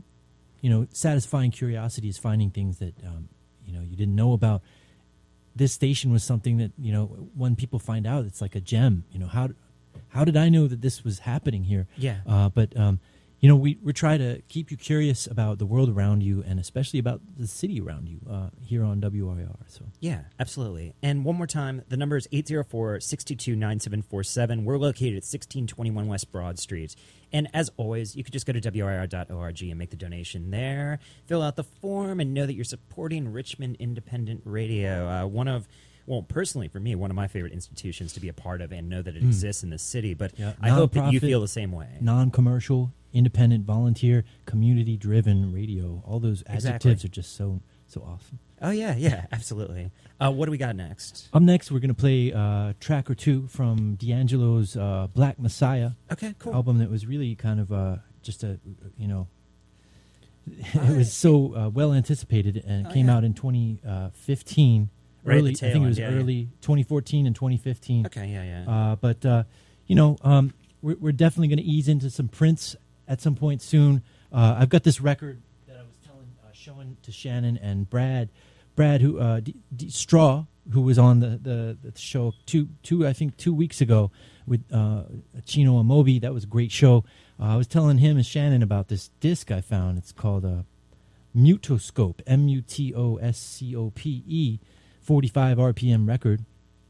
[0.60, 3.30] you know satisfying curiosity is finding things that um,
[3.66, 4.60] you know you didn't know about
[5.56, 9.04] this station was something that you know when people find out it's like a gem
[9.12, 9.48] you know how
[10.08, 12.18] how did i know that this was happening here Yeah.
[12.26, 13.00] uh, but um,
[13.40, 16.60] you know we, we try to keep you curious about the world around you and
[16.60, 20.94] especially about the city around you uh, here on WRIR so Yeah, absolutely.
[21.02, 24.64] And one more time, the number is 804 622 9747.
[24.64, 26.94] We're located at 1621 West Broad Street.
[27.32, 31.42] And as always, you could just go to WRIR.org and make the donation there, fill
[31.42, 35.08] out the form, and know that you're supporting Richmond Independent Radio.
[35.08, 35.68] Uh, one of
[36.06, 38.88] well, personally, for me, one of my favorite institutions to be a part of and
[38.88, 40.12] know that it exists in the city.
[40.14, 41.86] But Yeah, I hope that you feel the same way.
[42.00, 46.70] non-commercial independent volunteer community driven radio all those Exactly.
[46.70, 47.60] adjectives are just so
[47.90, 49.90] so awesome Oh, yeah, yeah, absolutely.
[50.20, 51.30] Uh, what do we got next?
[51.32, 55.38] up next we're going to play uh, a track or two from D'Angelo's uh, Black
[55.38, 56.52] Messiah Okay, cool.
[56.54, 58.60] album that was really kind of uh, just a
[58.98, 59.28] you know
[60.74, 63.16] it was so uh, well anticipated and it Oh, came yeah.
[63.16, 64.90] out in 2015
[65.22, 66.16] Right at early I think it was yeah, yeah.
[66.16, 68.70] early 2014 and 2015 Okay, yeah, yeah.
[68.92, 69.44] uh, but uh,
[69.86, 72.76] you know um, we're, we're definitely going to ease into some Prince
[73.08, 75.40] at some point soon uh, I've got this record
[77.10, 78.30] to Shannon and Brad
[78.76, 83.06] Brad who uh, D- D- Straw who was on the, the, the show two two
[83.06, 84.10] I think two weeks ago
[84.46, 85.02] with uh,
[85.44, 87.04] Chino Amobi that was a great show
[87.38, 90.64] uh, I was telling him and Shannon about this disc I found it's called a
[91.36, 94.58] Mutoscope M U T O S C O P E
[95.02, 96.44] 45 RPM record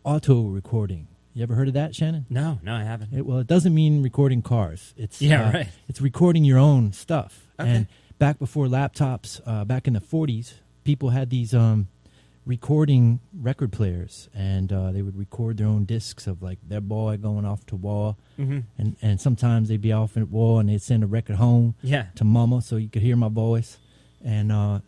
[0.05, 3.13] auto recording you ever heard of that Shannon no, no, I haven't.
[3.17, 4.95] it, well, it doesn't mean recording cars.
[4.97, 5.69] It's Yeah, uh, right.
[5.89, 7.47] It's recording your own stuff.
[7.59, 7.71] Okay.
[7.71, 7.87] And
[8.21, 10.55] back before laptops, uh, back in the '40s,
[10.85, 11.89] people had these um,
[12.47, 17.17] recording record players, and uh, they would record their own discs of like their boy
[17.17, 18.65] going off to war, Mhm.
[18.79, 22.07] and and sometimes they'd be off at war, and they'd send a record home Yeah.
[22.15, 23.79] to mama so you could hear my voice.
[24.23, 24.81] And uh,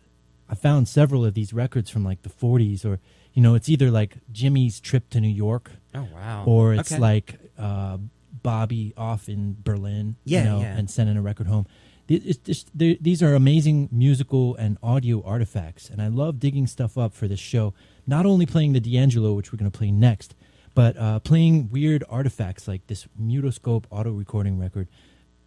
[0.47, 2.99] I found several of these records from like the '40s, or
[3.33, 6.43] you know, it's either like Jimmy's trip to New York Oh, wow.
[6.45, 7.01] or it's Okay.
[7.01, 7.97] like uh,
[8.43, 10.77] Bobby off in Berlin, Yeah, you know, yeah.
[10.77, 11.65] and sending a record home.
[12.07, 17.27] Just, these are amazing musical and audio artifacts, and I love digging stuff up for
[17.27, 17.73] this show.
[18.05, 20.35] Not only playing the D'Angelo, which we're going to play next,
[20.75, 24.87] but uh, playing weird artifacts like this Mutoscope auto recording record.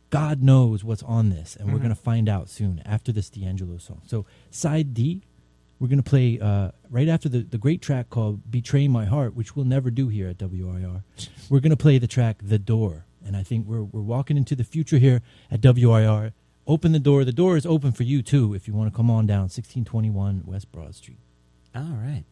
[0.09, 1.83] God knows what's on this, and we're Mm-hmm.
[1.83, 4.01] going to find out soon after this D'Angelo song.
[4.07, 5.23] So, side D,
[5.79, 9.35] we're going to play uh, right after the, the great track called Betray My Heart,
[9.35, 11.03] which we'll never do here at WRIR.
[11.51, 13.05] We're going to play the track The Door.
[13.27, 16.33] And I think we're, we're walking into the future here at WRIR.
[16.67, 17.25] Open the door.
[17.25, 20.43] The door is open for you, too, if you want to come on down, 1621
[20.47, 21.19] West Broad Street.
[21.75, 22.25] All right.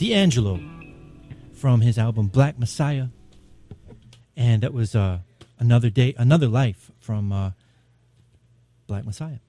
[0.00, 0.58] D'Angelo
[1.52, 3.08] from his album Black Messiah,
[4.34, 5.18] and that was uh,
[5.58, 7.50] another day, another life from uh,
[8.86, 9.40] Black Messiah.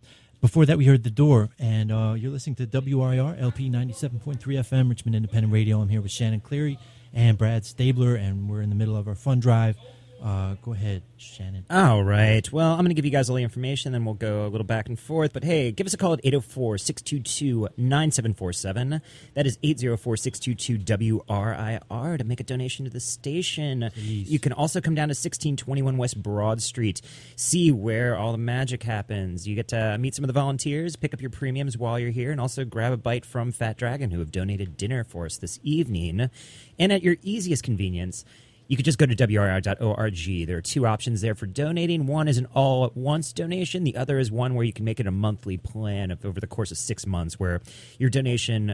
[0.41, 4.89] Before that, we heard The Door, and uh, you're listening to WRIR LP 97.3 FM,
[4.89, 5.79] Richmond Independent Radio.
[5.79, 6.77] I'm here with Shannon Cleary
[7.13, 9.77] and Brad Stabler, and we're in the middle of our fun drive.
[10.23, 11.65] Uh, go ahead, Shannon.
[11.69, 12.51] All right.
[12.51, 14.65] Well, I'm going to give you guys all the information, then we'll go a little
[14.67, 15.33] back and forth.
[15.33, 19.01] But hey, give us a call at 804 622 9747.
[19.33, 23.89] That is 804 622 WRIR to make a donation to the station.
[23.95, 27.01] You can also come down to 1621 West Broad Street,
[27.35, 29.47] see where all the magic happens.
[29.47, 32.31] You get to meet some of the volunteers, pick up your premiums while you're here,
[32.31, 35.59] and also grab a bite from Fat Dragon, who have donated dinner for us this
[35.63, 36.29] evening.
[36.77, 38.23] And at your easiest convenience,
[38.71, 40.47] you could just go to WRIR.org.
[40.47, 42.07] There are two options there for donating.
[42.07, 45.01] One is an all at once donation, the other is one where you can make
[45.01, 47.59] it a monthly plan of over the course of six months, where
[47.99, 48.73] your donation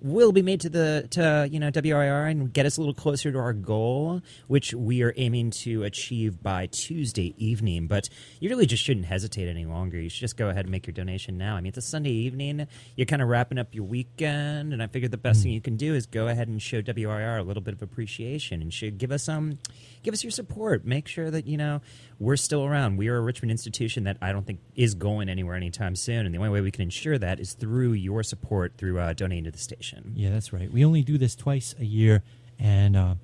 [0.00, 3.32] will be made to the to you know WRIR and get us a little closer
[3.32, 7.86] to our goal, which we are aiming to achieve by Tuesday evening.
[7.86, 8.08] But
[8.40, 10.00] you really just shouldn't hesitate any longer.
[10.00, 11.56] You should just go ahead and make your donation now.
[11.56, 12.66] I mean, it's a Sunday evening.
[12.96, 15.76] You're kind of wrapping up your weekend, and I figured the best thing you can
[15.76, 19.12] do is go ahead and show WRIR a little bit of appreciation and should give
[19.12, 19.58] us um
[20.06, 20.86] give us your support.
[20.86, 21.82] Make sure that you know
[22.18, 22.96] we're still around.
[22.96, 26.34] We are a Richmond institution that I don't think is going anywhere anytime soon, and
[26.34, 29.50] the only way we can ensure that is through your support through uh, donating to
[29.50, 30.12] the station.
[30.16, 30.72] Yeah, that's right.
[30.72, 32.22] We only do this twice a year,
[32.58, 33.14] and uh,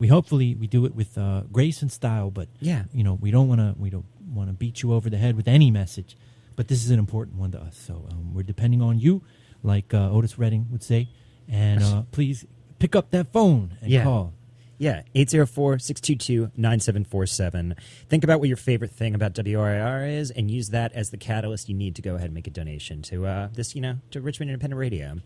[0.00, 2.30] we hopefully we do it with uh, grace and style.
[2.30, 2.84] But Yeah.
[2.92, 5.36] you know, we don't want to we don't want to beat you over the head
[5.36, 6.16] with any message.
[6.56, 9.22] But this is an important one to us, so um, we're depending on you,
[9.62, 11.08] like uh, Otis Redding would say.
[11.48, 12.44] And uh, please
[12.80, 14.02] pick up that phone and Yeah.
[14.04, 14.32] call.
[14.78, 17.74] Yeah, 804 622 9747.
[18.08, 21.68] Think about what your favorite thing about WRIR is and use that as the catalyst
[21.68, 24.20] you need to go ahead and make a donation to uh, this, you know, to
[24.20, 25.16] Richmond Independent Radio.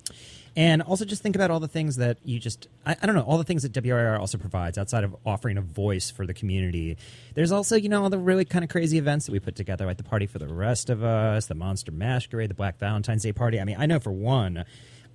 [0.57, 3.23] And also just think about all the things that you just, I, I don't know,
[3.23, 6.97] all the things that WRIR also provides outside of offering a voice for the community.
[7.35, 9.85] There's also, you know, all the really kind of crazy events that we put together,
[9.85, 13.33] like the Party for the Rest of Us, the Monster Masquerade, the Black Valentine's Day
[13.33, 13.61] Party.
[13.61, 14.65] I mean, I know for one,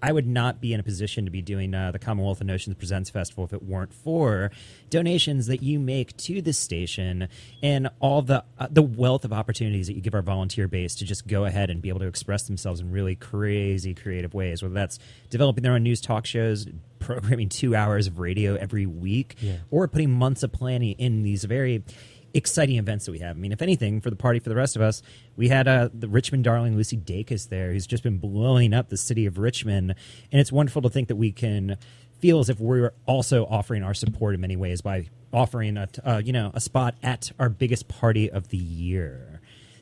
[0.02, 2.76] I would not be in a position to be doing uh, the Commonwealth of Notions
[2.76, 4.52] Presents Festival if it weren't for
[4.90, 7.28] donations that you make to this station
[7.64, 11.06] and all the uh, the wealth of opportunities that you give our volunteer base to
[11.06, 14.62] just go ahead and be able to express themselves in really crazy creative ways.
[14.62, 16.68] Whether that's developing their own news talk shows,
[17.00, 19.58] programming two hours of radio every week, Yeah.
[19.72, 21.84] or putting months of planning in these very
[22.34, 23.36] exciting events that we have.
[23.36, 25.02] I mean, if anything, for the party for the rest of us,
[25.36, 28.98] we had uh, the Richmond darling Lucy Dacus there, who's just been blowing up the
[28.98, 29.96] city of Richmond,
[30.32, 31.78] and it's wonderful to think that we can
[32.20, 36.18] feel as if we're also offering our support in many ways by offering a uh,
[36.24, 39.37] you know a spot at our biggest party of the year.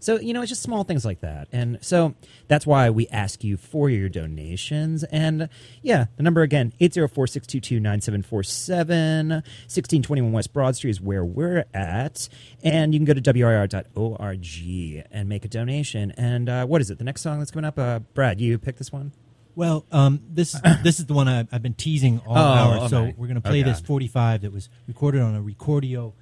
[0.06, 1.48] So, you know, it's just small things like that.
[1.52, 2.14] And so
[2.48, 5.04] that's why we ask you for your donations.
[5.06, 5.50] And
[5.82, 9.30] yeah, the number again, 804 622 9747.
[9.32, 12.30] 1621 West Broad Street is where we're at.
[12.64, 16.12] And you can go to WRIR.org and make a donation.
[16.12, 17.00] And uh, what is it?
[17.00, 17.80] The next song that's coming up?
[17.80, 19.12] Uh, Brad, you pick this one?
[19.56, 20.52] Well, um, this
[20.84, 22.40] this is the one I, I've been teasing all Oh,
[22.82, 22.90] hour.
[22.90, 23.72] So we're going to play Okay.
[23.72, 26.14] this 45 that was recorded on a Recordio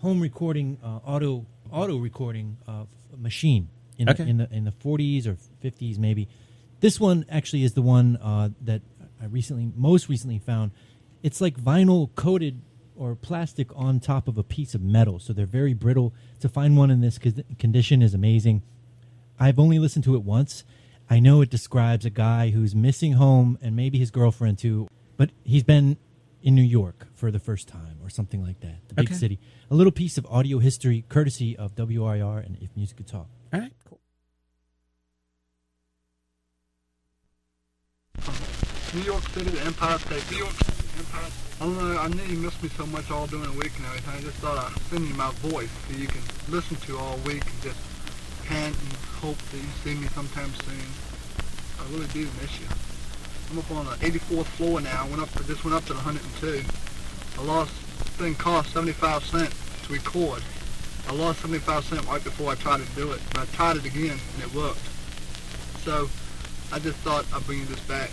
[0.00, 2.84] home recording uh, auto auto recording uh,
[3.16, 3.68] machine
[3.98, 4.24] in, Okay.
[4.24, 6.28] the, in the in the 40s or 50s maybe.
[6.80, 8.82] This one actually is the one uh, that
[9.20, 10.72] I recently most recently found.
[11.22, 12.60] It's like vinyl coated
[12.96, 16.12] or plastic on top of a piece of metal, so they're very brittle.
[16.40, 17.18] To find one in this
[17.58, 18.62] condition is amazing.
[19.38, 20.64] I've only listened to it once.
[21.08, 25.30] I know it describes a guy who's missing home and maybe his girlfriend too, but
[25.44, 25.96] he's been
[26.42, 29.14] in New York for the first time or something like that, the big Okay.
[29.14, 29.38] city.
[29.72, 33.26] A little piece of audio history courtesy of WRIR and If Music Could Talk.
[33.54, 33.98] All right, cool.
[38.92, 40.30] New York City, the Empire State.
[40.30, 41.62] New York City, Empire State.
[41.62, 43.86] I don't know, I knew you missed me so much all during the week and
[43.86, 44.14] everything.
[44.14, 46.20] I just thought I'd send you my voice so you can
[46.50, 47.80] listen to all week and just
[48.44, 48.92] pant and
[49.24, 50.84] hope that you see me sometime soon.
[51.80, 52.66] I really do miss you.
[53.50, 55.06] I'm up on the 84th floor now.
[55.06, 56.60] I went up to, just went up to the 102.
[57.40, 57.72] I lost,
[58.20, 60.42] thing cost 75 cents to record.
[61.08, 63.84] I lost 75 cents right before I tried to do it, but I tried it
[63.84, 64.80] again and it worked.
[65.84, 66.08] So
[66.72, 68.10] I just thought I'd bring you this back.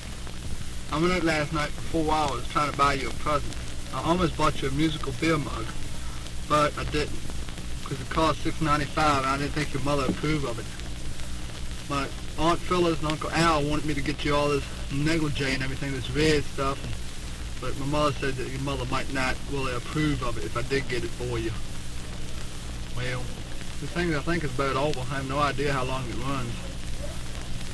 [0.92, 3.56] I went out last night for four hours trying to buy you a present.
[3.94, 5.66] I almost bought you a musical beer mug,
[6.48, 7.20] but I didn't
[7.82, 10.66] because it cost six ninety five, and I didn't think your mother approved of it.
[11.90, 12.08] My
[12.38, 15.92] Aunt Phyllis and Uncle Al wanted me to get you all this negligee and everything,
[15.92, 16.78] this red stuff,
[17.62, 20.62] but my mother said that your mother might not really approve of it if I
[20.64, 21.52] did get it for you.
[22.96, 23.20] Well,
[23.82, 25.00] the thing I think is about over.
[25.00, 26.54] I have no idea how long it runs.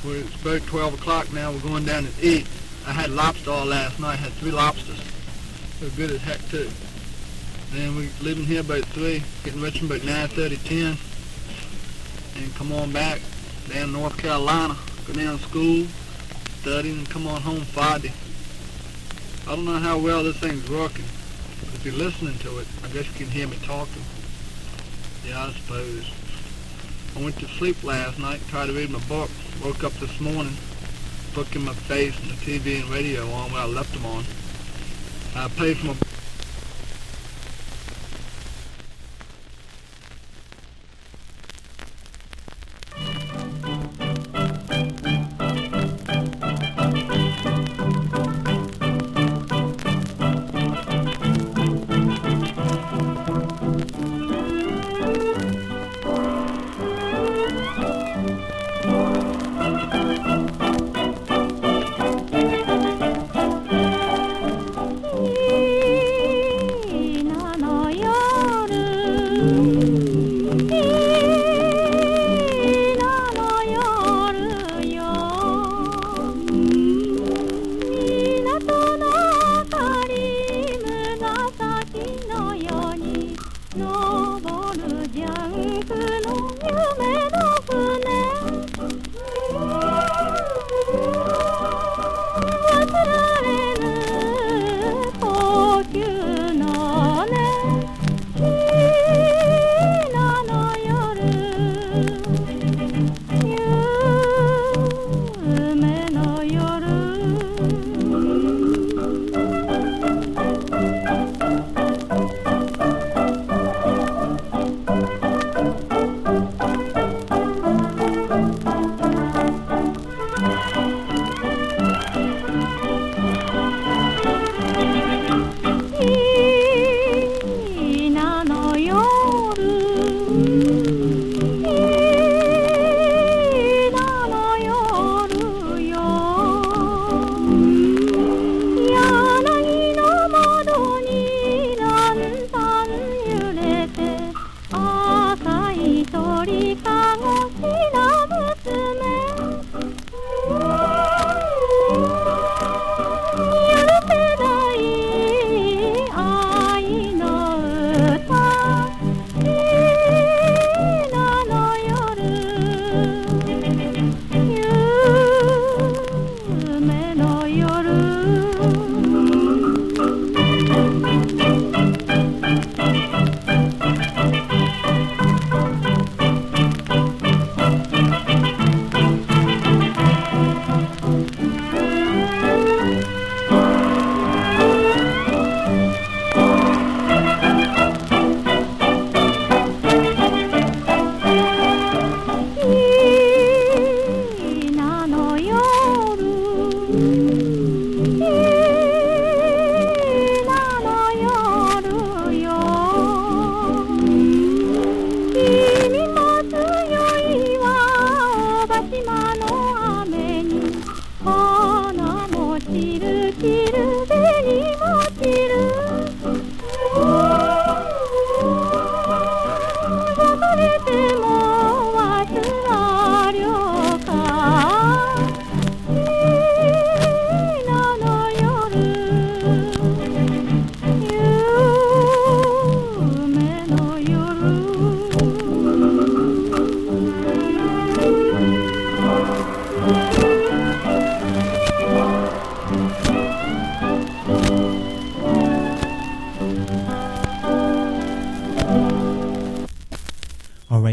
[0.04, 1.50] We're, it's about 12 o'clock now.
[1.50, 2.46] We're going down to eat.
[2.86, 4.16] I had lobster last night.
[4.16, 5.02] had three lobsters.
[5.80, 6.70] They were good as heck too.
[7.72, 10.96] Then we're leaving here about three, getting Richmond about nine thirty, ten,
[12.36, 13.20] and come on back
[13.68, 14.76] down North Carolina.
[15.06, 15.86] Go down to school,
[16.60, 18.12] study, and come on home Friday.
[19.48, 21.04] I don't know how well this thing's working.
[21.04, 24.02] If you're listening to it, I guess you can hear me talking.
[25.24, 26.10] Yeah, I suppose.
[27.14, 29.30] I went to sleep last night, tried to read my book,
[29.64, 30.56] woke up this morning,
[31.32, 34.24] book in my face and the TV and radio on when I left them on.
[35.36, 36.05] I paid for my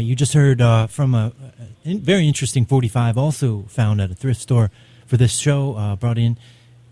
[0.04, 1.32] you just heard uh, from a,
[1.84, 4.70] a very interesting 45, also found at a thrift store
[5.06, 5.76] for this show.
[5.76, 6.38] Uh, brought in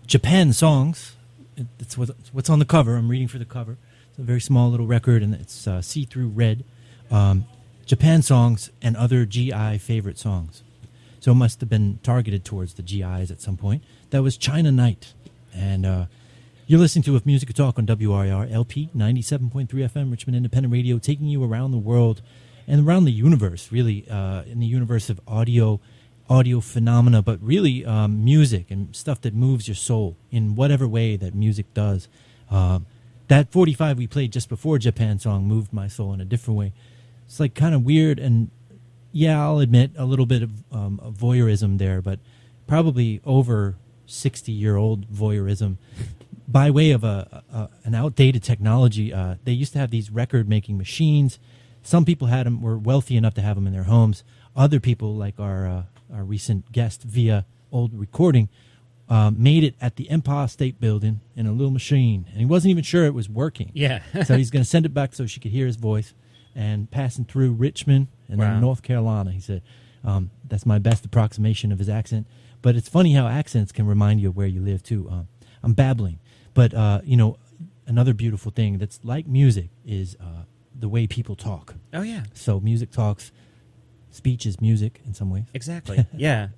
[0.07, 1.15] Japan songs.
[1.57, 2.95] It- It's what's on the cover.
[2.95, 3.77] I'm reading for the cover.
[4.09, 6.63] It's a very small little record, and it's uh, see-through red.
[7.09, 7.45] Um,
[7.85, 10.63] Japan songs and other GI favorite songs.
[11.19, 13.83] So it must have been targeted towards the GIs at some point.
[14.11, 15.13] That was China Night,
[15.53, 16.05] and uh,
[16.67, 21.27] you're listening to with Music Talk on WRIR LP 97.3 FM, Richmond Independent Radio, taking
[21.27, 22.21] you around the world
[22.67, 25.79] and around the universe, really, uh, in the universe of audio,
[26.29, 31.15] audio phenomena, but really um, music and stuff that moves your soul in whatever way
[31.15, 32.07] that music does.
[32.49, 32.85] Um,
[33.27, 36.73] that 45 we played just before Japan song moved my soul in a different way.
[37.25, 38.51] It's like kind of weird and
[39.13, 42.19] yeah, I'll admit a little bit of, um, of voyeurism there, but
[42.67, 43.75] probably over
[44.07, 45.77] sixty year old voyeurism.
[46.47, 50.49] By way of a, a an outdated technology, uh, they used to have these record
[50.49, 51.39] making machines.
[51.83, 54.23] Some people had them, were wealthy enough to have them in their homes.
[54.55, 58.49] Other people, like our uh, our recent guest via old recording,
[59.09, 62.71] uh, made it at the Empire State Building in a little machine, and he wasn't
[62.71, 63.71] even sure it was working.
[63.73, 64.01] Yeah.
[64.25, 66.13] so he's going to send it back so she could hear his voice,
[66.55, 68.51] and passing through Richmond and Wow.
[68.53, 69.31] then North Carolina.
[69.31, 69.61] He said
[70.03, 72.27] um, that's my best approximation of his accent.
[72.61, 75.09] But it's funny how accents can remind you of where you live too.
[75.09, 75.27] Um,
[75.63, 76.19] I'm babbling,
[76.53, 77.37] but uh, you know,
[77.87, 80.43] another beautiful thing that's like music is uh,
[80.77, 81.75] the way people talk.
[81.93, 83.31] Oh yeah, So music talks,
[84.11, 85.45] speech is music in some ways.
[85.53, 86.05] exactly.
[86.17, 86.49] yeah.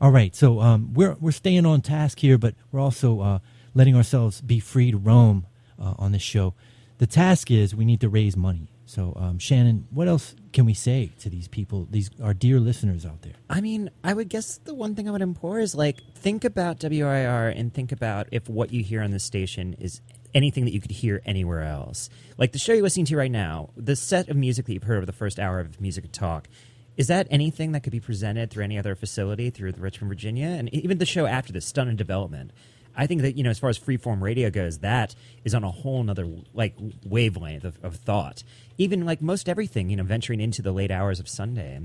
[0.00, 3.38] All right, so um, we're we're staying on task here, but we're also uh,
[3.74, 5.46] letting ourselves be free to roam
[5.78, 6.54] uh, on this show.
[6.98, 8.68] The task is we need to raise money.
[8.86, 13.04] So um, Shannon, what else can we say to these people, these our dear listeners
[13.04, 13.34] out there?
[13.50, 16.78] I mean, I would guess the one thing I would implore is like think about
[16.78, 20.00] WRIR and think about if what you hear on the station is
[20.34, 22.10] anything that you could hear anywhere else.
[22.36, 24.98] Like the show you're listening to right now, the set of music that you've heard
[24.98, 26.48] over the first hour of Music and Talk.
[26.96, 30.48] Is that anything that could be presented through any other facility through the Richmond, Virginia,
[30.48, 32.50] and even the show after this, Stun and Development?
[32.98, 35.14] I think that you know, as far as freeform radio goes, that
[35.44, 36.74] is on a whole nother like
[37.06, 38.42] wavelength of, of thought.
[38.76, 41.78] Even like most everything, you know, venturing into the late hours of Sunday,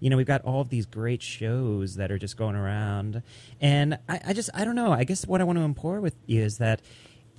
[0.00, 3.22] you know, we've got all of these great shows that are just going around,
[3.60, 4.92] and I, I just I don't know.
[4.92, 6.80] I guess what I want to implore with you is that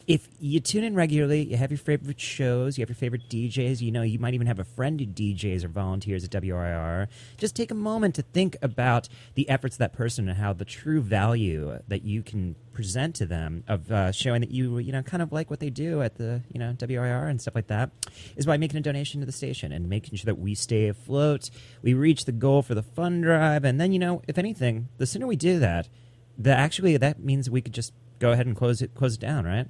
[0.07, 3.81] if you tune in regularly, you have your favorite shows, you have your favorite DJs,
[3.81, 7.07] you know, you might even have a friend who DJs or volunteers at WRIR.
[7.37, 10.65] Just take a moment to think about the efforts of that person and how the
[10.65, 15.01] true value that you can present to them of uh, showing that you, you know,
[15.01, 17.89] kind of like what they do at the, you know, WRIR and stuff like that
[18.35, 21.49] is by making a donation to the station and making sure that we stay afloat,
[21.81, 25.07] we reach the goal for the fund drive, and then, you know, if anything, the
[25.07, 25.89] sooner we do that,
[26.37, 29.45] the actually that means we could just go ahead and close it close it down,
[29.45, 29.67] right?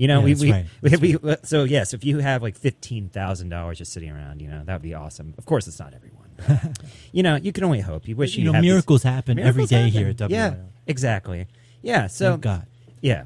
[0.00, 0.66] You know, Yeah, we we, right.
[1.02, 4.48] we, we so yes, if you have like fifteen thousand dollars just sitting around, you
[4.48, 5.34] know, that would be awesome.
[5.36, 6.30] Of course, it's not everyone.
[7.12, 8.08] you know, you can only hope.
[8.08, 9.92] You wish You you, know, have these- miracles happen every Miracles day happen.
[9.92, 10.30] here at WRIR.
[10.30, 10.54] Yeah,
[10.86, 11.46] exactly.
[11.82, 12.66] Yeah, so Thank God.
[13.02, 13.24] yeah.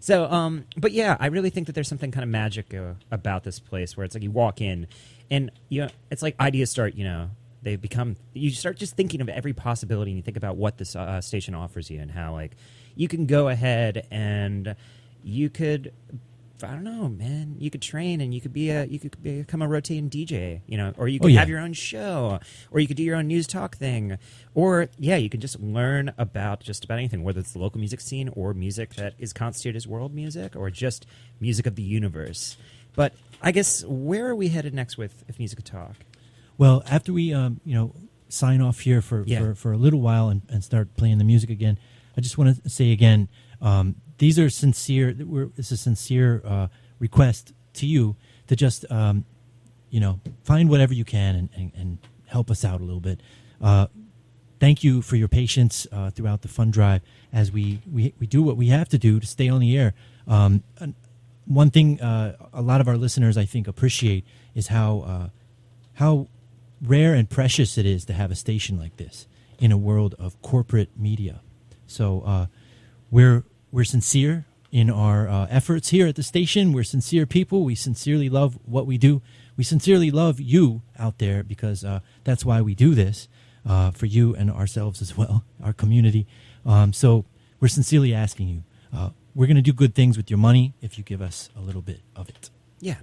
[0.00, 3.44] So, um, but yeah, I really think that there's something kind of magic uh, about
[3.44, 4.86] this place where it's like you walk in,
[5.30, 6.94] and you know, it's like ideas start.
[6.94, 7.30] You know,
[7.66, 8.14] they become.
[8.32, 11.52] You start just thinking of every possibility, and you think about what this uh, station
[11.52, 12.52] offers you, and how like
[12.94, 14.76] you can go ahead and
[15.24, 15.92] you could.
[16.62, 17.56] I don't know, man.
[17.58, 20.78] You could train, and you could be a you could become a rotating DJ, you
[20.78, 21.40] know, or you could Oh, yeah.
[21.40, 22.38] have your own show,
[22.70, 24.16] or you could do your own news talk thing,
[24.54, 28.00] or yeah, you can just learn about just about anything, whether it's the local music
[28.00, 31.04] scene or music that is constituted as world music, or just
[31.40, 32.56] music of the universe.
[32.94, 33.12] But
[33.42, 35.96] I guess where are we headed next with if music could talk?
[36.58, 37.94] Well, after we, um, you know,
[38.28, 39.38] sign off here for, Yeah.
[39.40, 41.78] for, for a little while and, and start playing the music again,
[42.16, 43.28] I just want to say again,
[43.60, 45.14] um, these are sincere.
[45.18, 49.24] We're, it's a sincere uh, request to you to just, um,
[49.90, 53.20] you know, find whatever you can and, and, and help us out a little bit.
[53.60, 53.86] Uh,
[54.58, 57.02] thank you for your patience uh, throughout the fund drive
[57.32, 59.92] as we, we, we do what we have to do to stay on the air.
[60.26, 60.62] Um,
[61.44, 65.28] one thing uh, a lot of our listeners, I think, appreciate is how uh,
[65.94, 66.26] how
[66.80, 69.26] rare and precious it is to have a station like this
[69.58, 71.40] in a world of corporate media.
[71.86, 72.46] So uh,
[73.10, 76.72] we're we're sincere in our uh, efforts here at the station.
[76.72, 77.64] We're sincere people.
[77.64, 79.22] We sincerely love what we do.
[79.56, 83.28] We sincerely love you out there because uh, that's why we do this
[83.64, 86.26] uh, for you and ourselves as well, our community.
[86.64, 87.24] Um, so
[87.60, 88.64] we're sincerely asking you.
[88.94, 91.60] Uh, we're going to do good things with your money if you give us a
[91.60, 92.50] little bit of it.
[92.80, 92.96] Yeah.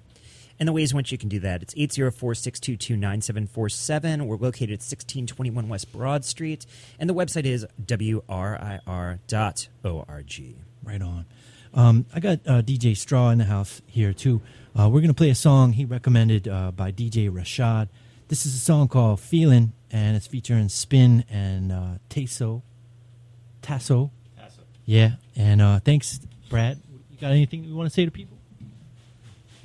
[0.63, 4.21] And the ways in which you can do that, it's 804-622-9747.
[4.21, 6.65] We're located at 1621 West Broad Street,
[6.97, 8.21] and the website is wrir.org.
[10.85, 11.25] Right on.
[11.73, 14.41] Um, I got uh, DJ Straw in the house here too.
[14.73, 17.89] Uh, we're gonna play a song he recommended uh, by DJ Rashad.
[18.29, 22.63] This is a song called "Feeling," and it's featuring Spin and uh, Tasso.
[23.61, 24.11] Tasso.
[24.85, 26.79] Yeah, and uh, thanks, Brad.
[27.11, 28.37] You got anything you want to say to people?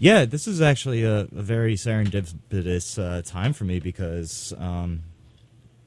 [0.01, 5.03] Yeah, this is actually a, a very serendipitous uh, time for me because, um,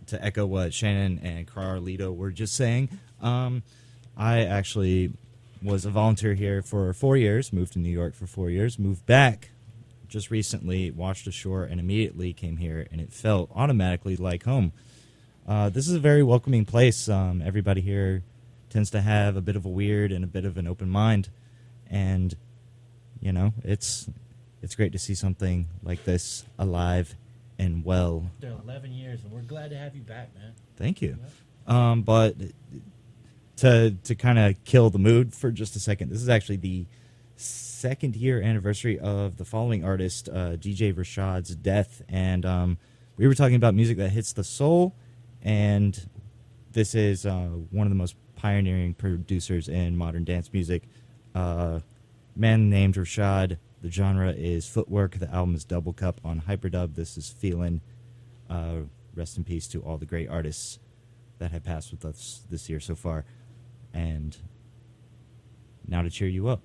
[0.08, 2.90] to echo what Shannon and Carlito were just saying,
[3.22, 3.64] um,
[4.18, 5.14] I actually
[5.64, 9.06] was a volunteer here for four years, moved to New York for four years, moved
[9.06, 9.52] back
[10.10, 14.74] just recently, washed ashore, and immediately came here, and it felt automatically like home.
[15.48, 17.08] Uh, this is a very welcoming place.
[17.08, 18.24] Um, everybody here
[18.70, 21.30] tends to have a bit of a weird and a bit of an open mind,
[21.90, 22.36] and
[23.22, 24.10] you know, it's
[24.62, 27.16] it's great to see something like this alive
[27.58, 28.30] and well.
[28.40, 30.54] There 11 years, and we're glad to have you back, man.
[30.76, 31.18] Thank you.
[31.68, 32.36] Um, but
[33.58, 36.86] to to kind of kill the mood for just a second, this is actually the
[37.36, 42.78] second year anniversary of the following artist, uh, DJ Rashad's death, and um,
[43.18, 44.96] we were talking about music that hits the soul,
[45.44, 46.08] and
[46.72, 50.84] this is uh, one of the most pioneering producers in modern dance music.
[51.36, 51.80] Uh,
[52.42, 53.58] man named Rashad.
[53.84, 55.20] The genre is footwork.
[55.20, 56.96] The album is Double Cup on Hyperdub.
[56.96, 57.82] This is Feelin'.
[58.50, 58.82] Uh,
[59.16, 60.80] rest in peace to all the great artists
[61.38, 63.26] that have passed with us this year so far.
[63.94, 64.36] And
[65.88, 66.62] now to cheer you up.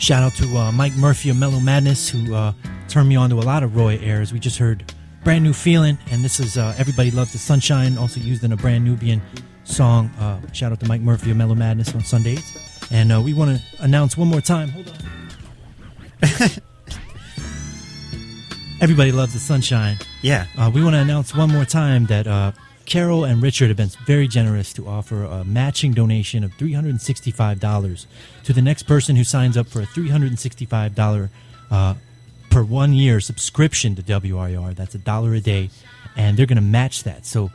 [0.00, 2.54] Shout out to uh, Mike Murphy of Mellow Madness who uh,
[2.88, 4.32] turned me on to a lot of Roy Ayers.
[4.32, 4.94] We just heard
[5.24, 8.56] Brand New Feeling, and this is uh, Everybody Loves the Sunshine, also used in a
[8.56, 9.20] Brand Nubian
[9.64, 10.06] song.
[10.18, 12.56] Uh, shout out to Mike Murphy of Mellow Madness on Sundays.
[12.90, 14.70] And uh, we want to announce one more time.
[14.70, 14.96] Hold on.
[18.80, 19.98] Everybody Loves the Sunshine.
[20.22, 20.46] Yeah.
[20.56, 22.52] Uh, we want to announce one more time that uh,
[22.90, 28.06] Carol and Richard have been very generous to offer a matching donation of $365
[28.42, 31.28] to the next person who signs up for a $365
[31.70, 31.94] uh,
[32.50, 34.74] per one year subscription to WRIR.
[34.74, 35.70] That's a dollar a day,
[36.16, 37.26] and they're going to match that.
[37.26, 37.52] So,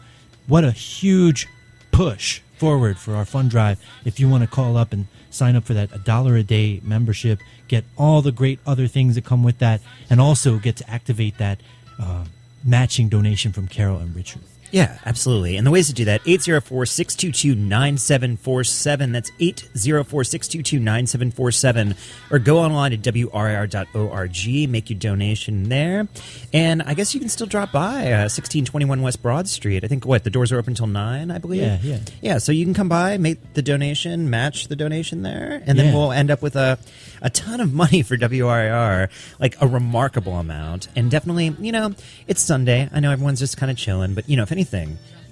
[0.47, 1.49] what a huge
[1.91, 3.77] push forward for our fund drive.
[4.05, 6.79] If you want to call up and sign up for that a dollar a day
[6.81, 10.89] membership, get all the great other things that come with that, and also get to
[10.89, 11.59] activate that
[12.01, 12.23] uh,
[12.63, 14.41] matching donation from Carol and Richard.
[14.75, 15.55] Yeah, absolutely.
[15.55, 19.13] And the ways to do that 804 622 9747.
[19.13, 21.95] That's 804 622 9747.
[22.29, 26.09] Or go online to WRIR.org, make your donation there.
[26.51, 29.85] And I guess you can still drop by uh, 1621 West Broad Street.
[29.85, 31.61] I think, what, the doors are open until 9, I believe?
[31.61, 31.99] Yeah, yeah.
[32.21, 35.85] Yeah, so you can come by, make the donation, match the donation there, and then
[35.85, 35.93] Yeah.
[35.93, 36.77] we'll end up with a,
[37.21, 39.07] a ton of money for WRIR,
[39.39, 40.89] like a remarkable amount.
[40.97, 41.95] And definitely, you know,
[42.27, 42.89] it's Sunday.
[42.91, 44.64] I know everyone's just kind of chilling, but, you know, if anything,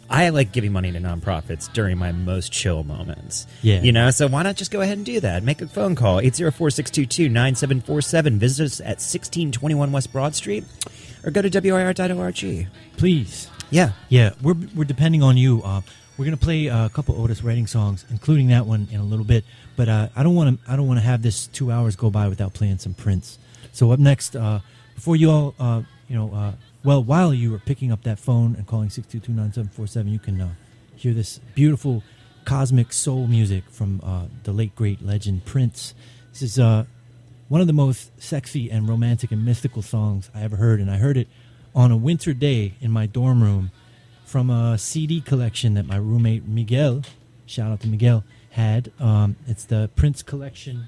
[0.10, 3.47] I like giving money to nonprofits during my most chill moments.
[3.61, 3.81] Yeah.
[3.81, 5.43] You know, so why not just go ahead and do that?
[5.43, 8.39] Make a phone call, 804 622 9747.
[8.39, 10.65] Visit us at 1621 West Broad Street
[11.23, 12.68] or go to WRIR.org.
[12.97, 13.49] Please.
[13.72, 13.93] Yeah.
[14.10, 15.61] Yeah, we're, we're depending on you.
[15.64, 15.81] Uh,
[16.18, 19.26] we're gonna play uh, a couple Otis Redding songs, including that one in a little
[19.26, 19.43] bit.
[19.76, 20.72] But uh, I don't want to.
[20.72, 23.39] I don't want to have this two hours go by without playing some Prince.
[23.72, 24.60] So up next, uh,
[24.93, 26.51] before you all, uh, you know, uh,
[26.84, 29.69] well, while you are picking up that phone and calling six two two nine seven
[29.69, 30.53] four seven, you can uh,
[30.95, 32.03] hear this beautiful
[32.45, 35.93] cosmic soul music from uh, the late great legend Prince.
[36.31, 36.85] This is uh,
[37.47, 40.97] one of the most sexy and romantic and mystical songs I ever heard, and I
[40.97, 41.30] heard it
[41.73, 43.72] on a winter day in my dorm room
[44.26, 47.03] from a CD collection that my roommate Miguel,
[47.45, 48.91] shout out to Miguel, had.
[48.99, 50.88] Um, it's the Prince collection,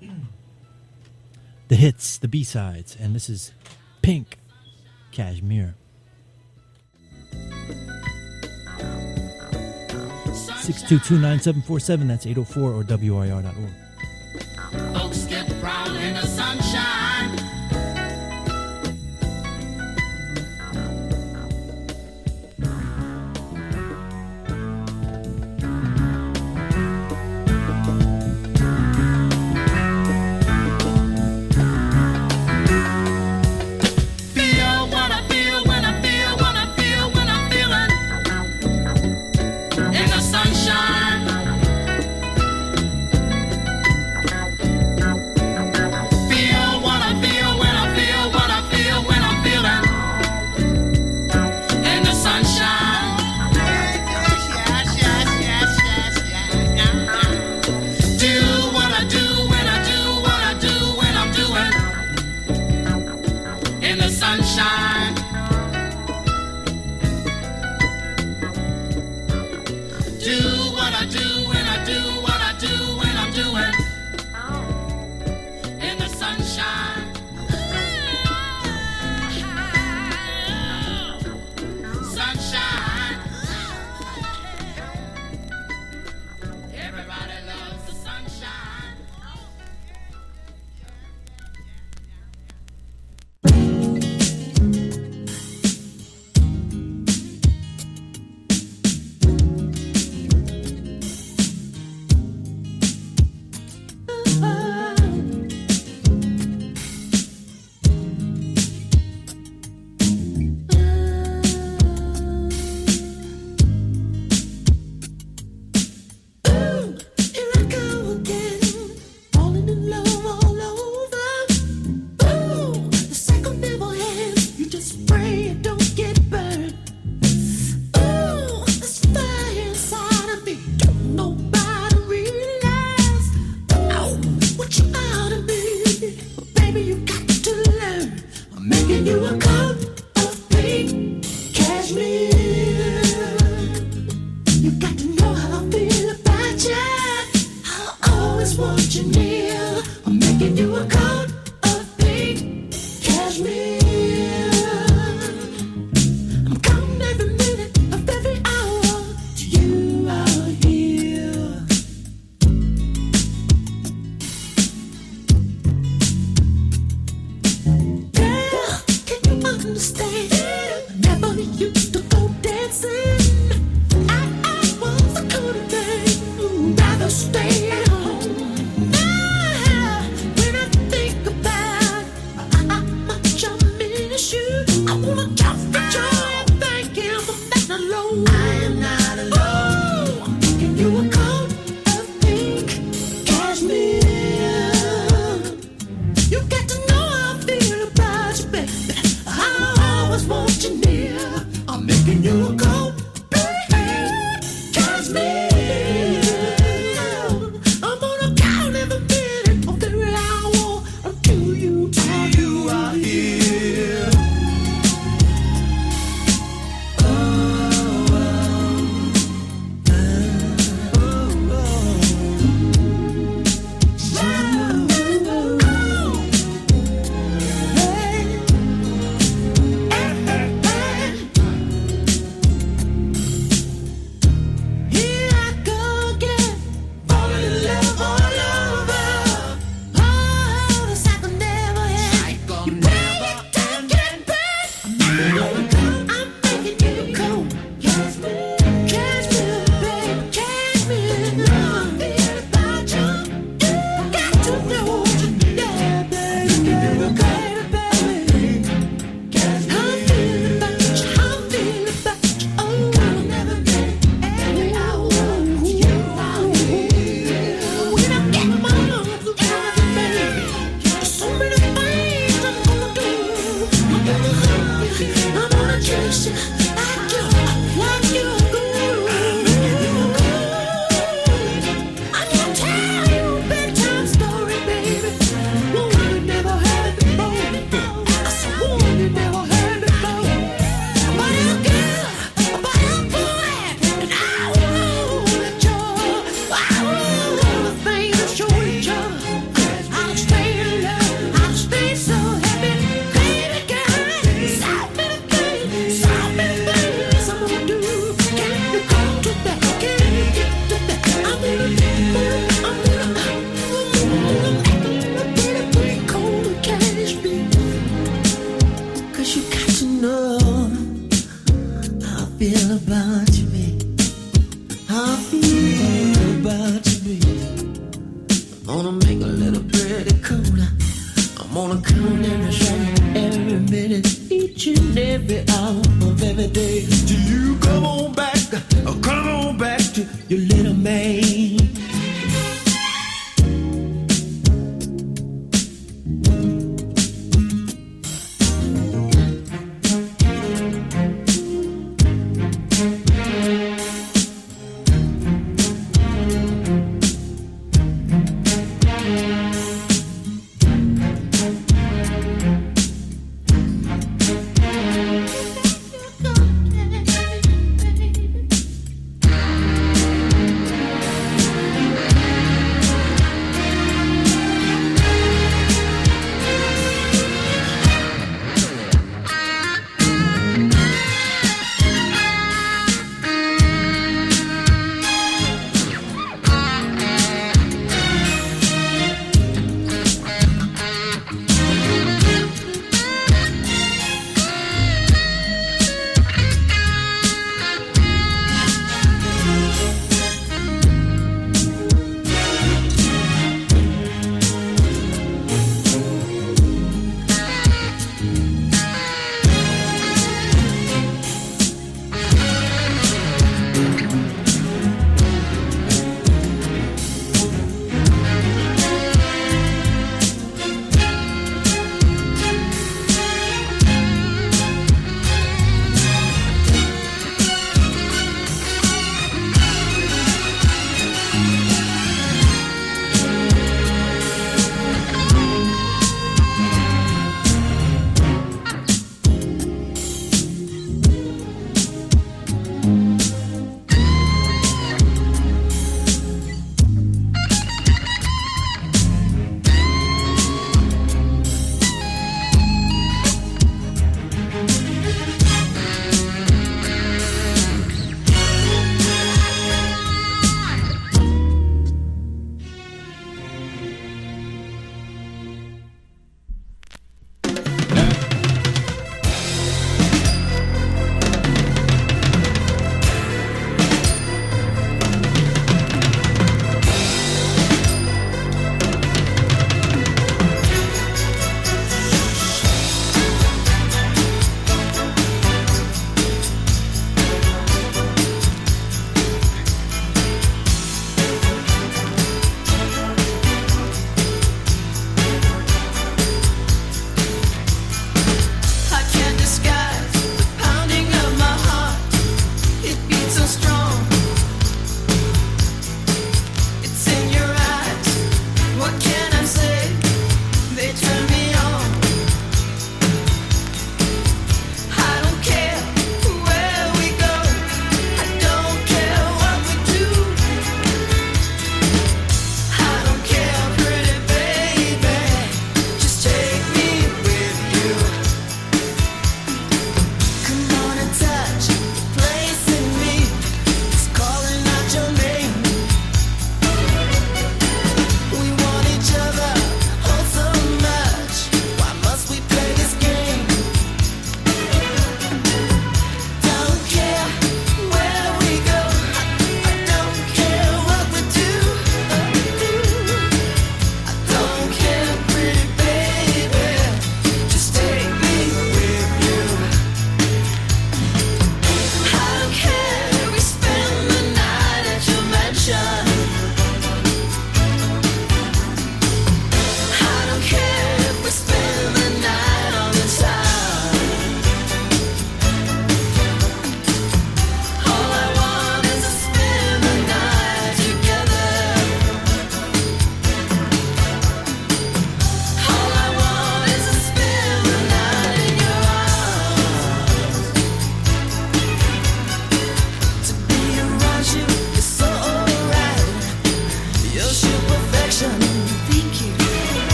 [1.68, 3.52] the hits, the B sides, and this is
[4.02, 4.39] Pink
[5.12, 5.74] Cashmere.
[10.60, 12.08] Six two two nine seven four seven.
[12.08, 13.54] That's eight zero four or WRIR.org.
[14.94, 16.69] Folks get in the sunshine.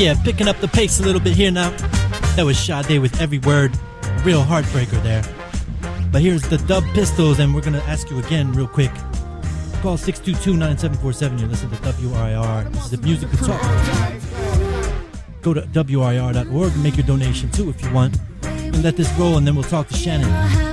[0.00, 1.68] Yeah, picking up the pace a little bit here now.
[2.34, 3.70] That was Sade with every word.
[4.24, 5.22] Real heartbreaker there.
[6.10, 8.90] But here's the Dub Pistols, and we're going to ask you again, real quick.
[9.82, 11.38] Call 622 9747.
[11.38, 12.72] You're listening to WRIR.
[12.72, 13.60] This is the Music to Talk.
[15.42, 18.16] Go to WRIR.org and make your donation too if you want.
[18.42, 20.69] And let this roll, and then we'll talk to Shannon.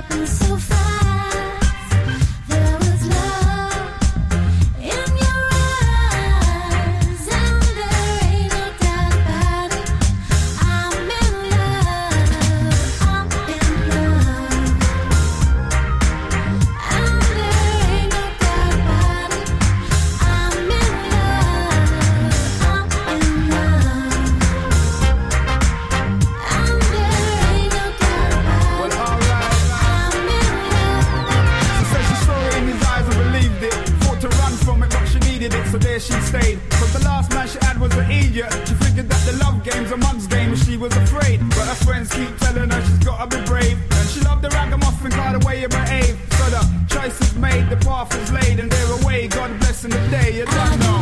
[35.48, 36.58] Needed it, so there she stayed.
[36.70, 38.52] Cause the last man she had was an idiot.
[38.66, 41.40] She figured that the love game's a mug's game and she was afraid.
[41.50, 43.78] But her friends keep telling her she's gotta be brave.
[43.90, 46.18] And she loved the ragamuffin car the way you behave.
[46.32, 49.28] So the choice is made, the path is laid, and they're away.
[49.28, 50.98] God bless in the day, you don't know.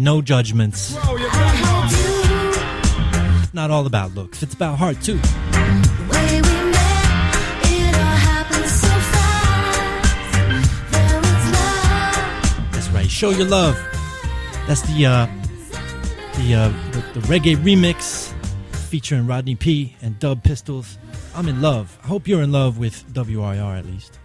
[0.00, 0.96] No judgments.
[3.42, 5.18] It's not all about looks, it's about heart too.
[12.72, 13.10] That's right.
[13.10, 13.76] Show your love.
[14.66, 15.26] That's the uh,
[16.36, 18.32] the, uh, the the reggae remix
[18.88, 20.96] featuring Rodney P and Dub Pistols.
[21.34, 21.98] I'm in love.
[22.02, 24.18] I hope you're in love with WRIR at least.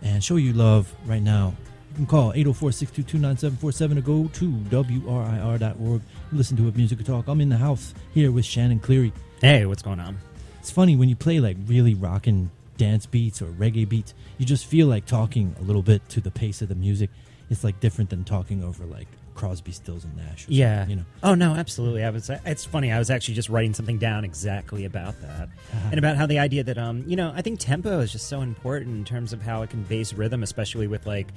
[0.00, 1.52] And show you love right now.
[1.92, 6.00] You can call 804-622-9747 or go to WRIR.org.
[6.32, 7.28] Listen to a music talk.
[7.28, 9.12] I'm in the house here with Shannon Cleary.
[9.42, 10.16] Hey, what's going on?
[10.58, 14.64] It's funny when you play like really rockin' dance beats or reggae beats, you just
[14.64, 17.10] feel like talking a little bit to the pace of the music.
[17.50, 20.48] It's like different than talking over like Crosby, Stills, and Nash.
[20.48, 20.86] Or Yeah.
[20.86, 21.04] you know.
[21.22, 22.04] Oh no, absolutely.
[22.04, 22.30] I was.
[22.46, 22.90] It's funny.
[22.90, 25.50] I was actually just writing something down exactly about that,
[25.90, 28.40] and about how the idea that um, you know, I think tempo is just so
[28.40, 31.28] important in terms of how it conveys rhythm, especially with like.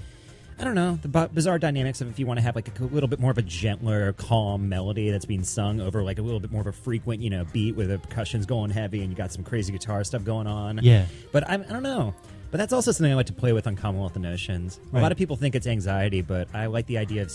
[0.57, 2.83] I don't know the bu- bizarre dynamics of if you want to have like a
[2.85, 6.39] little bit more of a gentler, calm melody that's being sung over like a little
[6.39, 9.15] bit more of a frequent, you know, beat where the percussion's going heavy and you
[9.15, 10.79] got some crazy guitar stuff going on.
[10.81, 11.05] Yeah.
[11.31, 12.13] But I, I don't know.
[12.51, 14.79] But that's also something I like to play with on Commonwealth of Notions.
[14.93, 17.31] A lot of people think it's anxiety, but I like the idea of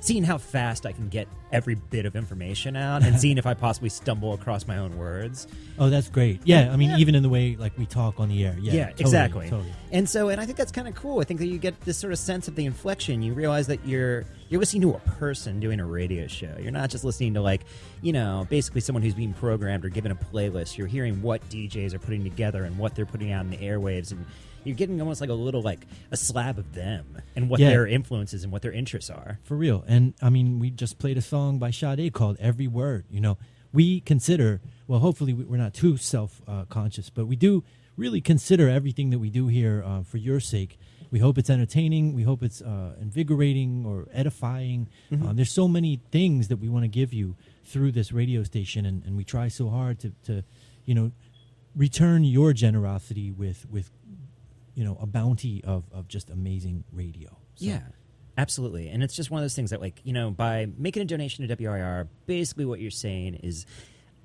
[0.00, 3.54] seeing how fast I can get every bit of information out and seeing if I
[3.54, 5.46] possibly stumble across my own words.
[5.78, 6.40] Oh, that's great.
[6.44, 6.96] Yeah, I mean, Yeah.
[6.98, 8.56] even in the way like we talk on the air.
[8.60, 9.48] Yeah, totally, exactly.
[9.50, 9.72] Totally.
[9.90, 11.20] And so, and I think that's kind of cool.
[11.20, 13.22] I think that you get this sort of sense of the inflection.
[13.22, 16.54] You realize that you're you're listening to a person doing a radio show.
[16.60, 17.62] You're not just listening to like,
[18.00, 20.76] you know, basically someone who's being programmed or given a playlist.
[20.78, 24.10] You're hearing what DJs are putting together and what they're putting out in the airwaves,
[24.10, 24.24] and
[24.68, 27.70] you're getting almost like a little like a slab of them and what Yeah.
[27.70, 29.38] their influences and what their interests are.
[29.42, 29.84] For real.
[29.88, 33.06] And I mean, we just played a song by Sade called Every Word.
[33.10, 33.38] You know,
[33.72, 37.64] we consider, well, hopefully we- we're not too self uh, conscious, but we do
[37.96, 40.78] really consider everything that we do here uh, for your sake.
[41.10, 42.12] We hope it's entertaining.
[42.14, 44.88] We hope it's uh, invigorating or edifying.
[45.10, 45.26] Mhm.
[45.28, 47.34] Uh, there's so many things that we want to give you
[47.64, 50.44] through this radio station, and, and we try so hard to, to,
[50.84, 51.10] you know,
[51.74, 53.90] return your generosity with, with
[54.78, 57.30] you know, a bounty of, of just amazing radio.
[57.56, 57.80] So- Yeah,
[58.36, 58.88] absolutely.
[58.90, 61.46] And it's just one of those things that, like, you know, by making a donation
[61.48, 63.66] to WRIR, basically what you're saying is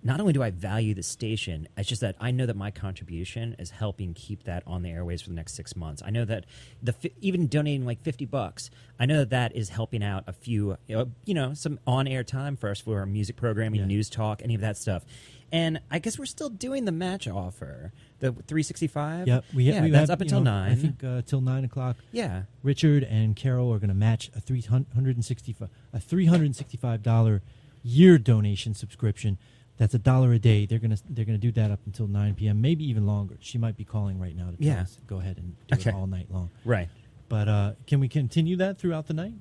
[0.04, 3.56] not only do I value the station, it's just that I know that my contribution
[3.58, 6.02] is helping keep that on the airways for the next six months.
[6.06, 6.46] I know that
[6.82, 8.70] the fi- even donating like fifty bucks,
[9.00, 12.08] I know that that is helping out a few, you know, you know some on
[12.08, 13.86] air time for us for our music programming, Yeah.
[13.88, 15.06] news talk, any of that stuff.
[15.52, 19.28] And I guess we're still doing the match offer, the 365.
[19.28, 20.72] Yep, we, yeah, we that's have, up until know, nine.
[20.72, 21.98] I think uh, till nine o'clock.
[22.12, 22.44] Yeah.
[22.64, 26.46] Richard and Carol are going to match a three hundred and sixty-five a three hundred
[26.46, 27.44] and sixty-five dollar
[27.84, 29.38] year donation subscription
[29.78, 30.66] That's a dollar a day.
[30.66, 32.62] They're gonna they're gonna do that up until 9 p.m.
[32.62, 33.36] Maybe even longer.
[33.40, 34.82] She might be calling right now to tell Yeah.
[34.82, 35.90] us go ahead and do Okay.
[35.90, 36.52] it all night long.
[36.64, 36.90] Right.
[37.28, 39.34] But uh, can we continue that throughout the night?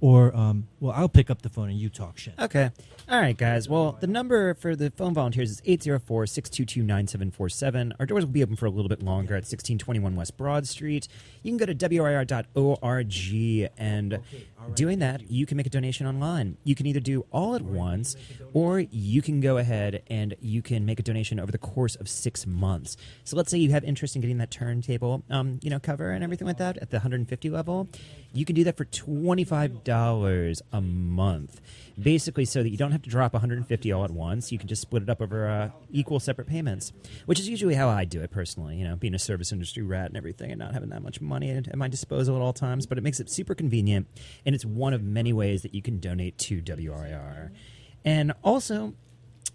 [0.00, 2.34] or, um, well, I'll pick up the phone and you talk shit.
[2.38, 2.70] Okay.
[3.08, 3.68] All right, guys.
[3.68, 7.94] Well, the number for the phone volunteers is 804 622 9747.
[8.00, 11.06] Our doors will be open for a little bit longer at 1621 West Broad Street.
[11.42, 14.18] You can go to WRIR.org, and
[14.74, 16.56] doing that, you can make a donation online.
[16.64, 18.16] You can either do all at once,
[18.52, 22.08] or you can go ahead and you can make a donation over the course of
[22.08, 22.96] six months.
[23.24, 26.24] So let's say you have interest in getting that turntable, um, you know, cover and
[26.24, 27.88] everything like that at the 150 level.
[28.32, 29.84] You can do that for $25
[30.72, 31.60] a month.
[32.00, 34.82] Basically so that you don't have to drop 150 all at once you can just
[34.82, 36.92] split it up over uh, equal separate payments
[37.24, 40.08] which is usually how i do it personally you know being a service industry rat
[40.08, 42.86] and everything and not having that much money at, at my disposal at all times
[42.86, 44.06] but it makes it super convenient
[44.44, 47.50] and it's one of many ways that you can donate to wrir
[48.04, 48.92] and also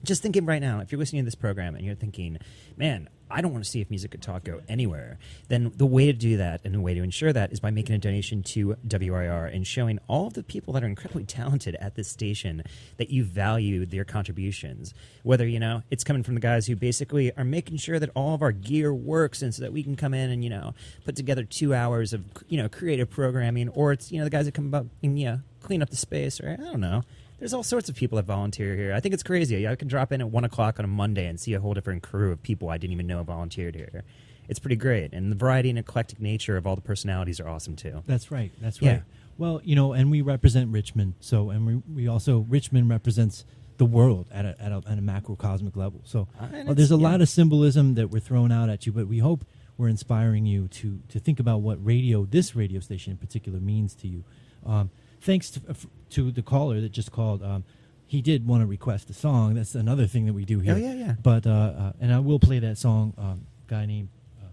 [0.03, 2.37] just thinking right now, if you're listening to this program and you're thinking,
[2.77, 5.17] man, I don't want to see if Music Could Talk go anywhere,
[5.47, 7.95] then the way to do that and the way to ensure that is by making
[7.95, 11.95] a donation to WRIR and showing all of the people that are incredibly talented at
[11.95, 12.63] this station
[12.97, 14.93] that you value their contributions.
[15.23, 18.35] Whether, you know, it's coming from the guys who basically are making sure that all
[18.35, 20.73] of our gear works and so that we can come in and, you know,
[21.05, 24.45] put together two hours of, you know, creative programming, or it's, you know, the guys
[24.45, 27.03] that come up and, you know, clean up the space, or I don't know.
[27.41, 28.93] There's all sorts of people that volunteer here.
[28.93, 29.67] I think it's crazy.
[29.67, 32.03] I can drop in at one o'clock on a Monday and see a whole different
[32.03, 34.03] crew of people I didn't even know volunteered here.
[34.47, 37.75] It's pretty great, and the variety and eclectic nature of all the personalities are awesome
[37.75, 38.03] too.
[38.05, 38.51] That's right.
[38.61, 38.91] That's right.
[38.97, 39.01] Yeah.
[39.37, 41.15] Well, you know, and we represent Richmond.
[41.19, 43.43] So, and we, we also Richmond represents
[43.77, 46.01] the world at a, at a, at a macrocosmic level.
[46.03, 48.91] So, Uh, well, there's a it's- lot of symbolism that we're throwing out at you,
[48.91, 49.45] but we hope
[49.77, 53.95] we're inspiring you to to think about what radio, this radio station in particular, means
[53.95, 54.23] to you.
[54.63, 54.91] Um,
[55.21, 57.43] thanks to, f- to the caller that just called.
[57.43, 57.63] Um,
[58.05, 59.53] he did want to request a song.
[59.53, 60.73] That's another thing that we do here.
[60.73, 61.15] Oh, yeah, yeah.
[61.21, 63.13] But uh, uh, and I will play that song.
[63.17, 64.09] Um, guy named
[64.41, 64.47] uh,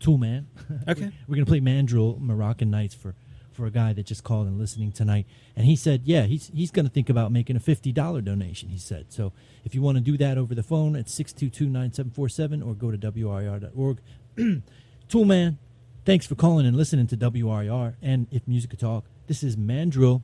[0.00, 0.46] Tool Man.
[0.88, 1.10] Okay.
[1.28, 3.14] We're gonna play Mandrill Moroccan Nights for
[3.52, 6.70] for a guy that just called and listening tonight, and he said, yeah, he's he's
[6.70, 8.70] gonna think about making a fifty dollar donation.
[8.70, 9.32] He said, so
[9.64, 13.98] if you want to do that over the phone at 622-9747 or go to wrir.org.
[15.08, 15.58] Tool Man,
[16.04, 17.94] thanks for calling and listening to WRIR.
[18.02, 20.22] And if music could talk, this is Mandrill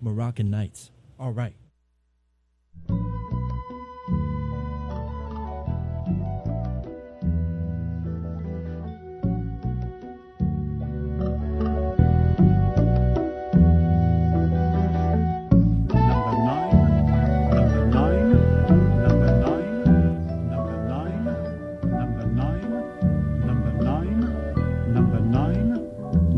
[0.00, 0.90] Moroccan Nights.
[1.18, 1.54] All right.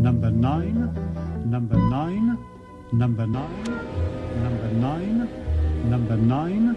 [0.00, 0.94] Number nine,
[1.44, 2.38] number nine,
[2.92, 3.64] number nine,
[4.42, 5.28] number nine,
[5.88, 6.76] number nine,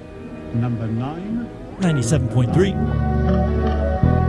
[0.53, 1.49] number nine.
[1.79, 4.22] 97.3.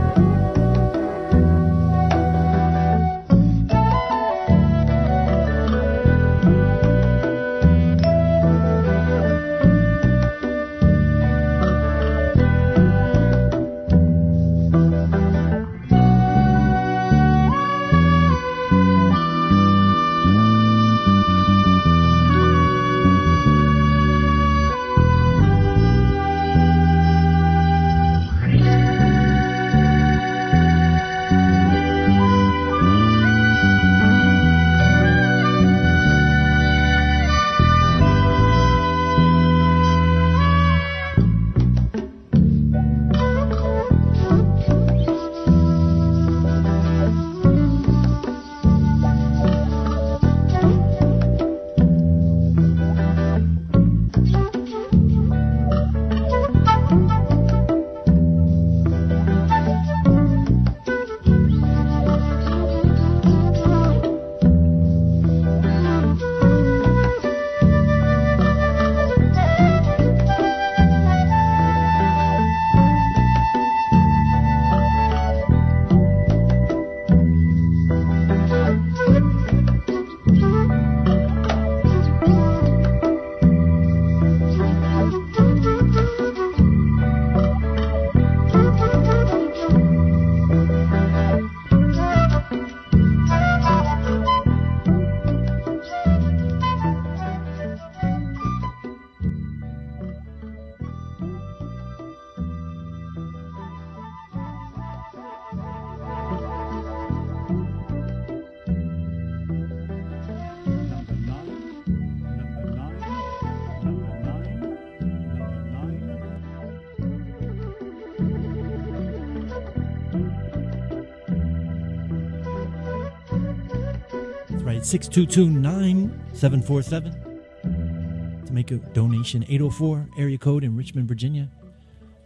[125.03, 129.43] 622 9747 to make a donation.
[129.43, 131.51] 804 area code in Richmond, Virginia.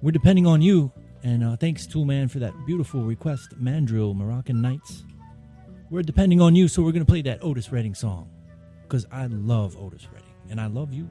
[0.03, 0.91] We're depending on you.
[1.23, 3.55] And uh, thanks, Toolman, for that beautiful request.
[3.57, 5.03] Mandrill, Moroccan Nights.
[5.89, 8.29] We're depending on you, so we're going to play that Otis Redding song
[8.83, 11.09] because I love Otis Redding and I love you.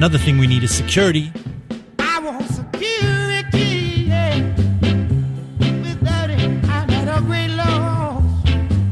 [0.00, 1.30] another thing we need is security.
[2.48, 4.34] security yeah.
[4.34, 5.98] it,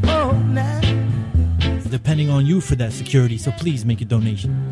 [0.04, 4.67] oh, Depending on you for that security, so please make a donation.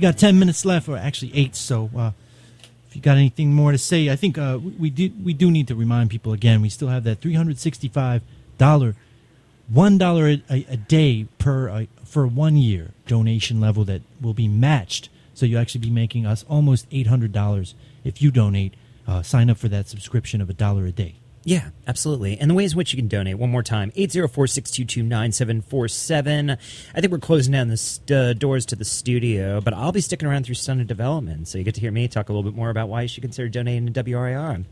[0.00, 1.54] We got ten minutes left, or actually eight.
[1.54, 2.12] So, uh,
[2.88, 5.68] if you got anything more to say, I think uh, we- do we do need
[5.68, 6.62] to remind people again.
[6.62, 8.22] We still have that three hundred sixty-five
[8.56, 8.96] dollar,
[9.68, 14.48] one dollar a, a day per uh, for one year donation level that will be
[14.48, 15.10] matched.
[15.34, 18.72] So you actually be making us almost eight hundred dollars if you donate.
[19.06, 21.14] Uh, sign up for that subscription of a dollar a day.
[21.42, 22.36] Yeah, absolutely.
[22.38, 26.50] And the ways in which you can donate, one more time 804 622 9747.
[26.50, 26.56] I
[27.00, 30.28] think we're closing down the st- uh, doors to the studio, but I'll be sticking
[30.28, 31.48] around through Stunted Development.
[31.48, 33.22] So you get to hear me talk a little bit more about why you should
[33.22, 34.66] consider donating to WRIR.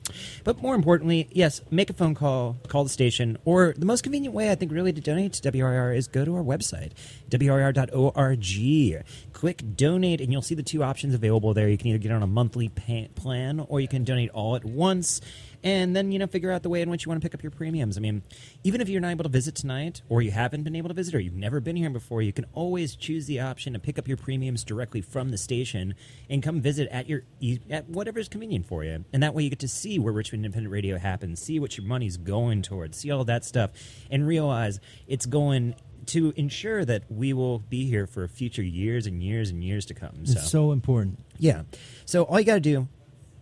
[0.44, 4.34] But more importantly, yes, make a phone call, call the station, or the most convenient
[4.34, 6.92] way, I think, really to donate to WRIR is go to our website,
[7.30, 9.04] WRIR.org.
[9.32, 11.68] Click donate, and you'll see the two options available there.
[11.68, 14.66] You can either get on a monthly pay- plan, or you can donate all at
[14.66, 15.22] once
[15.64, 17.42] and then you know figure out the way in which you want to pick up
[17.42, 18.22] your premiums i mean
[18.62, 21.14] even if you're not able to visit tonight or you haven't been able to visit
[21.14, 24.06] or you've never been here before you can always choose the option to pick up
[24.06, 25.94] your premiums directly from the station
[26.30, 27.22] and come visit at your
[27.70, 30.44] at whatever is convenient for you and that way you get to see where richmond
[30.44, 33.70] independent radio happens see what your money's going towards see all that stuff
[34.10, 35.74] and realize it's going
[36.06, 39.92] to ensure that we will be here for future years and years and years to
[39.92, 41.18] come It's so important.
[41.36, 41.64] yeah.
[42.06, 42.88] So all you got to do,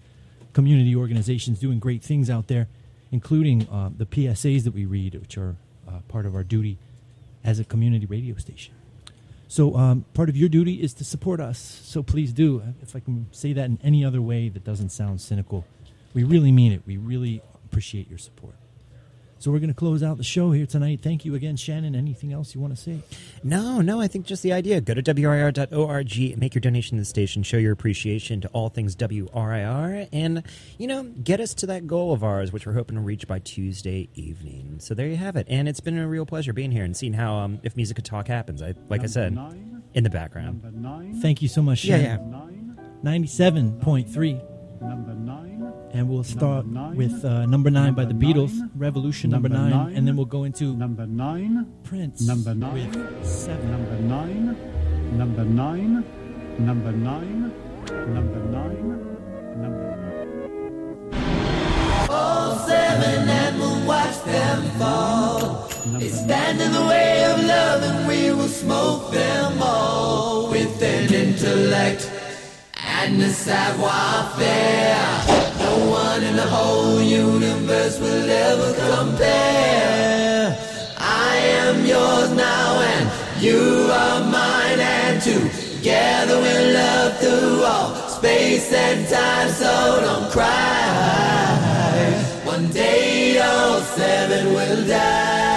[0.53, 2.67] community organizations doing great things out there,
[3.11, 5.55] including uh, the PSAs that we read, which are
[5.87, 6.77] uh, part of our duty
[7.43, 8.75] as a community radio station.
[9.47, 11.57] So, um, part of your duty is to support us.
[11.83, 12.61] So, please do.
[12.81, 15.65] If I can say that in any other way that doesn't sound cynical,
[16.13, 16.83] we really mean it.
[16.85, 17.41] We really
[17.71, 18.55] appreciate your support.
[19.39, 20.99] So, we're going to close out the show here tonight.
[21.01, 21.95] Thank you again, Shannon.
[21.95, 22.99] Anything else you want to say?
[23.43, 24.79] No, no, I think just the idea.
[24.81, 28.95] Go to WRIR.org, make your donation to the station, show your appreciation to all things
[28.95, 30.43] WRIR, and,
[30.77, 33.39] you know, get us to that goal of ours, which we're hoping to reach by
[33.39, 34.75] Tuesday evening.
[34.79, 35.47] So there you have it.
[35.49, 38.05] And it's been a real pleasure being here and seeing how, um, if Music Could
[38.05, 40.61] Talk happens, I, like I said, Nine, in the background.
[40.61, 42.75] number nine, Thank you so much, Yeah, Shannon.
[43.03, 43.09] yeah.
[43.11, 44.39] 97.3.
[44.81, 45.40] number nine,
[45.93, 46.95] And we'll start nine.
[46.95, 48.71] with uh, number nine by the Number Beatles, nine.
[48.75, 49.95] Revolution number, Number nine, nine.
[49.97, 52.73] and then we'll go into number nine, Prince Number nine.
[52.73, 53.71] with seven.
[53.71, 54.45] number nine,
[55.17, 56.03] number nine,
[56.59, 57.51] number nine,
[58.15, 58.87] number nine,
[59.61, 59.87] number
[62.67, 65.67] seven and we'll watch them fall.
[65.99, 71.13] They stand in the way of love and we will smoke them all with an
[71.13, 72.09] intellect
[72.77, 74.79] and a savoir-faire.
[74.79, 74.80] No
[77.91, 80.57] universe will ever compare.
[80.97, 88.71] I am yours now and you are mine and together we'll love through all space
[88.73, 90.51] and time so don't cry.
[92.45, 95.50] One day all seven will die.